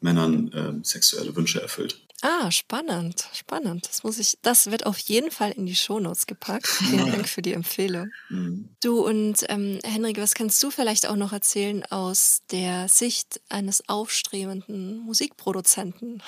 [0.00, 2.00] Männern äh, sexuelle Wünsche erfüllt.
[2.24, 3.88] Ah, spannend, spannend.
[3.88, 6.68] Das muss ich, das wird auf jeden Fall in die Shownotes gepackt.
[6.68, 8.10] Vielen Dank für die Empfehlung.
[8.30, 8.70] Mhm.
[8.82, 13.88] Du und ähm, Henrik, was kannst du vielleicht auch noch erzählen aus der Sicht eines
[13.88, 16.22] aufstrebenden Musikproduzenten?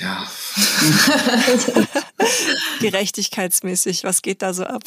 [0.00, 0.28] Ja.
[2.80, 4.82] Gerechtigkeitsmäßig, was geht da so ab?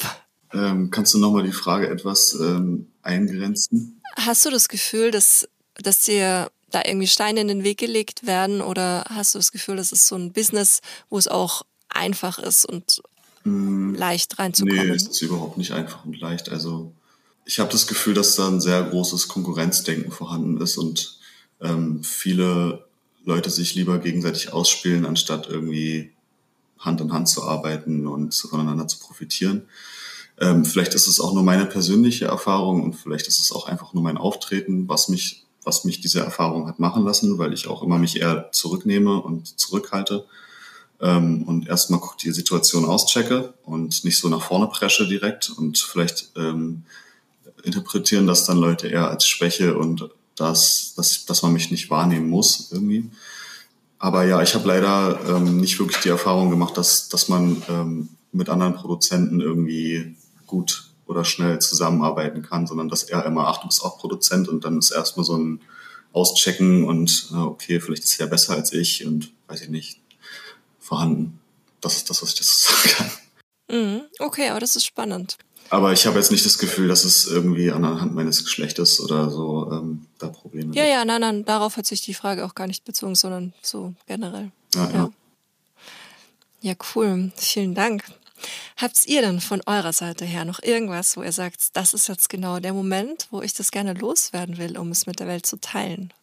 [0.53, 4.01] Ähm, kannst du nochmal die Frage etwas ähm, eingrenzen?
[4.15, 8.61] Hast du das Gefühl, dass, dass dir da irgendwie Steine in den Weg gelegt werden
[8.61, 12.65] oder hast du das Gefühl, das ist so ein Business, wo es auch einfach ist
[12.65, 13.01] und
[13.43, 14.87] mm, leicht reinzukommen?
[14.87, 16.49] Nee, es ist überhaupt nicht einfach und leicht.
[16.49, 16.93] Also
[17.45, 21.17] ich habe das Gefühl, dass da ein sehr großes Konkurrenzdenken vorhanden ist und
[21.61, 22.85] ähm, viele
[23.23, 26.11] Leute sich lieber gegenseitig ausspielen, anstatt irgendwie
[26.79, 29.67] Hand in Hand zu arbeiten und voneinander zu profitieren.
[30.39, 33.93] Ähm, vielleicht ist es auch nur meine persönliche Erfahrung und vielleicht ist es auch einfach
[33.93, 37.83] nur mein Auftreten, was mich was mich diese Erfahrung hat machen lassen, weil ich auch
[37.83, 40.25] immer mich eher zurücknehme und zurückhalte
[41.01, 46.31] ähm, und erstmal die Situation auschecke und nicht so nach vorne presche direkt und vielleicht
[46.37, 46.83] ähm,
[47.63, 52.29] interpretieren das dann Leute eher als Schwäche und dass, dass, dass man mich nicht wahrnehmen
[52.29, 53.09] muss irgendwie.
[53.99, 58.09] Aber ja, ich habe leider ähm, nicht wirklich die Erfahrung gemacht, dass, dass man ähm,
[58.31, 60.15] mit anderen Produzenten irgendwie
[60.45, 64.65] gut oder schnell zusammenarbeiten kann, sondern dass er immer, ach, du bist auch Produzent und
[64.65, 65.61] dann ist erstmal so ein
[66.13, 69.99] Auschecken und äh, okay, vielleicht ist er besser als ich und weiß ich nicht,
[70.79, 71.39] vorhanden.
[71.81, 73.11] Das ist das, was ich dazu sagen kann.
[73.69, 75.37] Mhm, okay, aber das ist spannend.
[75.69, 79.69] Aber ich habe jetzt nicht das Gefühl, dass es irgendwie anhand meines Geschlechtes oder so
[79.71, 80.77] ähm, da Probleme gibt.
[80.77, 83.93] Ja, ja, nein, nein, darauf hat sich die Frage auch gar nicht bezogen, sondern so
[84.05, 84.51] generell.
[84.73, 85.09] Ja, ja.
[86.61, 87.31] ja cool.
[87.35, 88.03] Vielen Dank.
[88.77, 92.29] Habt ihr denn von eurer Seite her noch irgendwas, wo ihr sagt, das ist jetzt
[92.29, 95.59] genau der Moment, wo ich das gerne loswerden will, um es mit der Welt zu
[95.59, 96.13] teilen?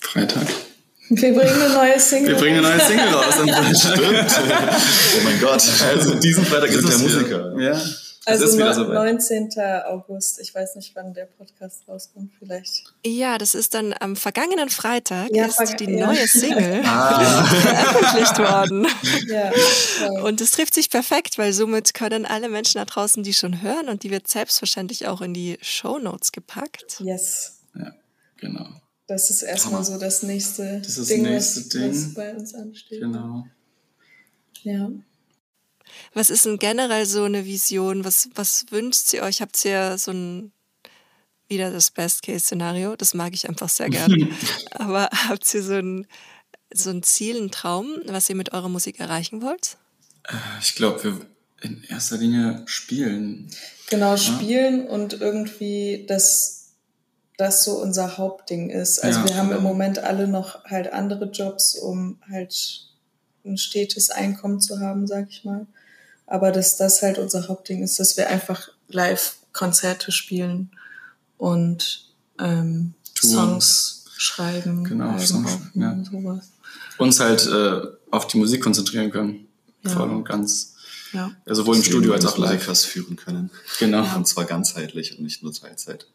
[0.00, 0.46] Freitag.
[1.08, 2.34] Wir bringen eine neue Single.
[2.34, 3.34] Wir bringen eine neue Single raus.
[3.80, 4.40] Stimmt.
[5.18, 5.62] oh mein Gott.
[5.82, 7.60] Also diesen Freitag ist der Musiker.
[7.60, 7.80] Ja.
[8.26, 9.50] Also ist no 19.
[9.86, 10.40] August.
[10.40, 12.92] Ich weiß nicht, wann der Podcast rauskommt, vielleicht.
[13.04, 16.06] Ja, das ist dann am vergangenen Freitag ja, ist verga die ja.
[16.06, 17.44] neue Single ah.
[17.44, 18.86] veröffentlicht worden.
[19.26, 19.52] Ja,
[20.24, 23.88] und es trifft sich perfekt, weil somit können alle Menschen da draußen, die schon hören
[23.88, 27.00] und die wird selbstverständlich auch in die Show Notes gepackt.
[27.00, 27.60] Yes.
[27.74, 27.94] Ja,
[28.36, 28.68] genau.
[29.06, 31.90] Das ist erstmal so das nächste das Ding, nächste was, Ding.
[31.90, 33.00] was bei uns ansteht.
[33.00, 33.46] Genau.
[34.62, 34.90] Ja.
[36.14, 38.04] Was ist denn generell so eine Vision?
[38.04, 39.40] Was, was wünscht ihr euch?
[39.40, 40.52] Habt ihr so ein,
[41.48, 42.96] wieder das Best-Case-Szenario?
[42.96, 44.28] Das mag ich einfach sehr gerne.
[44.72, 46.06] Aber habt ihr so ein,
[46.72, 49.76] so ein Ziel, einen Traum, was ihr mit eurer Musik erreichen wollt?
[50.28, 51.26] Äh, ich glaube, wir
[51.62, 53.50] in erster Linie spielen.
[53.88, 54.90] Genau, spielen ja.
[54.90, 56.60] und irgendwie das
[57.40, 59.02] das so unser Hauptding ist.
[59.02, 59.60] Also ja, wir haben genau.
[59.60, 62.86] im Moment alle noch halt andere Jobs, um halt
[63.46, 65.66] ein stetes Einkommen zu haben, sag ich mal.
[66.30, 70.70] Aber dass das halt unser Hauptding ist, dass wir einfach live Konzerte spielen
[71.36, 72.08] und
[72.38, 72.94] ähm.
[73.20, 76.02] Songs schreiben, Genau, Songs, ja.
[76.04, 76.52] sowas.
[76.96, 79.46] Uns halt äh, auf die Musik konzentrieren können.
[79.84, 79.90] Ja.
[79.90, 80.74] Voll und ganz.
[81.12, 81.30] Ja.
[81.44, 82.52] Ja, sowohl im Studio als auch live.
[82.52, 83.50] Musikers führen können.
[83.78, 84.06] Genau.
[84.16, 86.06] Und zwar ganzheitlich und nicht nur Teilzeit.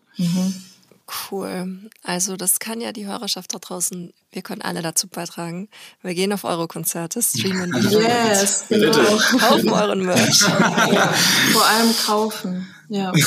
[1.29, 1.89] Cool.
[2.03, 5.69] Also das kann ja die Hörerschaft da draußen, wir können alle dazu beitragen.
[6.01, 8.89] Wir gehen auf eure Konzerte, streamen die Yes, Bitte.
[8.91, 9.17] genau.
[9.39, 10.41] kaufen euren Merch.
[10.41, 11.13] ja.
[11.53, 12.67] Vor allem kaufen.
[12.89, 13.11] Ja.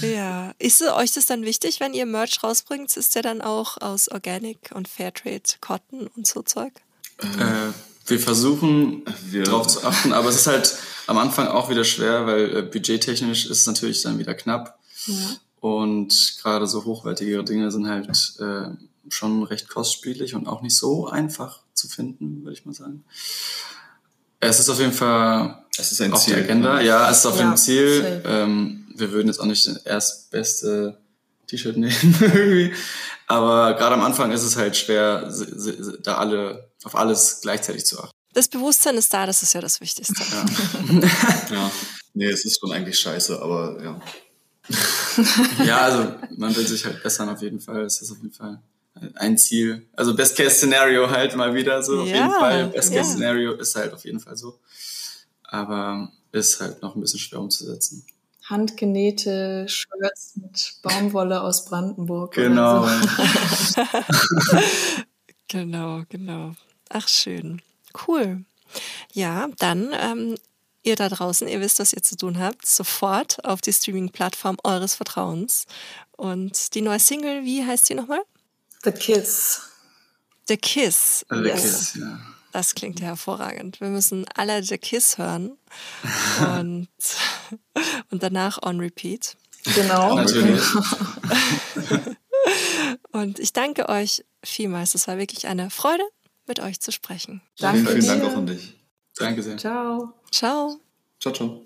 [0.00, 0.52] Ja.
[0.58, 2.96] Ist euch das dann wichtig, wenn ihr Merch rausbringt?
[2.96, 6.72] Ist der dann auch aus Organic und Fairtrade Cotton und so Zeug?
[7.18, 7.70] Äh,
[8.06, 10.76] wir versuchen Wir- drauf zu achten, aber es ist halt
[11.06, 14.78] am Anfang auch wieder schwer, weil äh, budgettechnisch ist es natürlich dann wieder knapp.
[15.60, 18.08] Und gerade so hochwertigere Dinge sind halt
[18.40, 18.70] äh,
[19.10, 23.04] schon recht kostspielig und auch nicht so einfach zu finden, würde ich mal sagen.
[24.40, 26.74] Es ist auf jeden Fall Es ist ein auf Ziel, der Agenda.
[26.76, 26.84] ne?
[26.86, 28.22] Ja, es ist auf Ja, dem Ziel.
[28.26, 30.98] Ähm, wir würden jetzt auch nicht das erstbeste
[31.46, 32.72] T-Shirt nehmen irgendwie.
[33.26, 35.30] Aber gerade am Anfang ist es halt schwer,
[36.02, 38.10] da alle auf alles gleichzeitig zu achten.
[38.32, 40.22] Das Bewusstsein ist da, das ist ja das Wichtigste.
[41.50, 41.70] Ja.
[42.12, 44.00] Nee, es ist schon eigentlich scheiße, aber ja.
[45.64, 47.82] Ja, also man will sich halt bessern auf jeden Fall.
[47.82, 48.60] Es ist auf jeden Fall
[49.16, 49.86] ein Ziel.
[49.96, 52.66] Also Best Case Szenario halt mal wieder so auf Ja, jeden Fall.
[52.68, 52.92] Best.
[52.92, 54.58] Case Szenario ist halt auf jeden Fall so.
[55.44, 58.04] Aber ist halt noch ein bisschen schwer umzusetzen.
[58.44, 62.34] Handgenähte Shirts mit Baumwolle aus Brandenburg.
[62.34, 62.86] Genau.
[62.86, 63.82] So.
[65.48, 66.52] Genau, genau.
[66.90, 67.60] Ach, schön.
[68.06, 68.44] Cool.
[69.12, 70.36] Ja, dann, ähm,
[70.82, 74.94] ihr da draußen, ihr wisst, was ihr zu tun habt, sofort auf die Streaming-Plattform eures
[74.94, 75.66] Vertrauens.
[76.16, 78.22] Und die neue Single, wie heißt die nochmal?
[78.82, 79.60] The Kiss.
[80.48, 81.24] The Kiss.
[81.28, 81.62] Also Yes.
[81.62, 82.20] Kiss, ja.
[82.52, 83.80] Das klingt ja hervorragend.
[83.80, 85.56] Wir müssen alle The Kiss hören.
[86.56, 86.88] und,
[88.10, 89.36] und danach on repeat.
[89.74, 90.14] Genau.
[90.16, 90.62] Natürlich.
[93.12, 94.94] Und ich danke euch vielmals.
[94.94, 96.04] Es war wirklich eine Freude,
[96.46, 97.42] mit euch zu sprechen.
[97.58, 98.20] Danke vielen, vielen.
[98.20, 98.79] Dank auch an dich.
[99.20, 99.56] Danke sehr.
[99.58, 100.14] Ciao.
[100.30, 100.80] Ciao.
[101.20, 101.62] Ciao, ciao.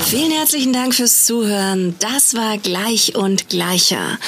[0.00, 1.96] Vielen herzlichen Dank fürs Zuhören.
[1.98, 4.18] Das war Gleich und Gleicher.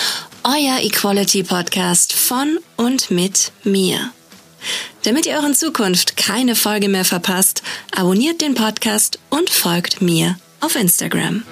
[0.42, 4.12] Euer Equality Podcast von und mit mir.
[5.02, 7.62] Damit ihr auch in Zukunft keine Folge mehr verpasst,
[7.94, 11.44] abonniert den Podcast und folgt mir auf Instagram.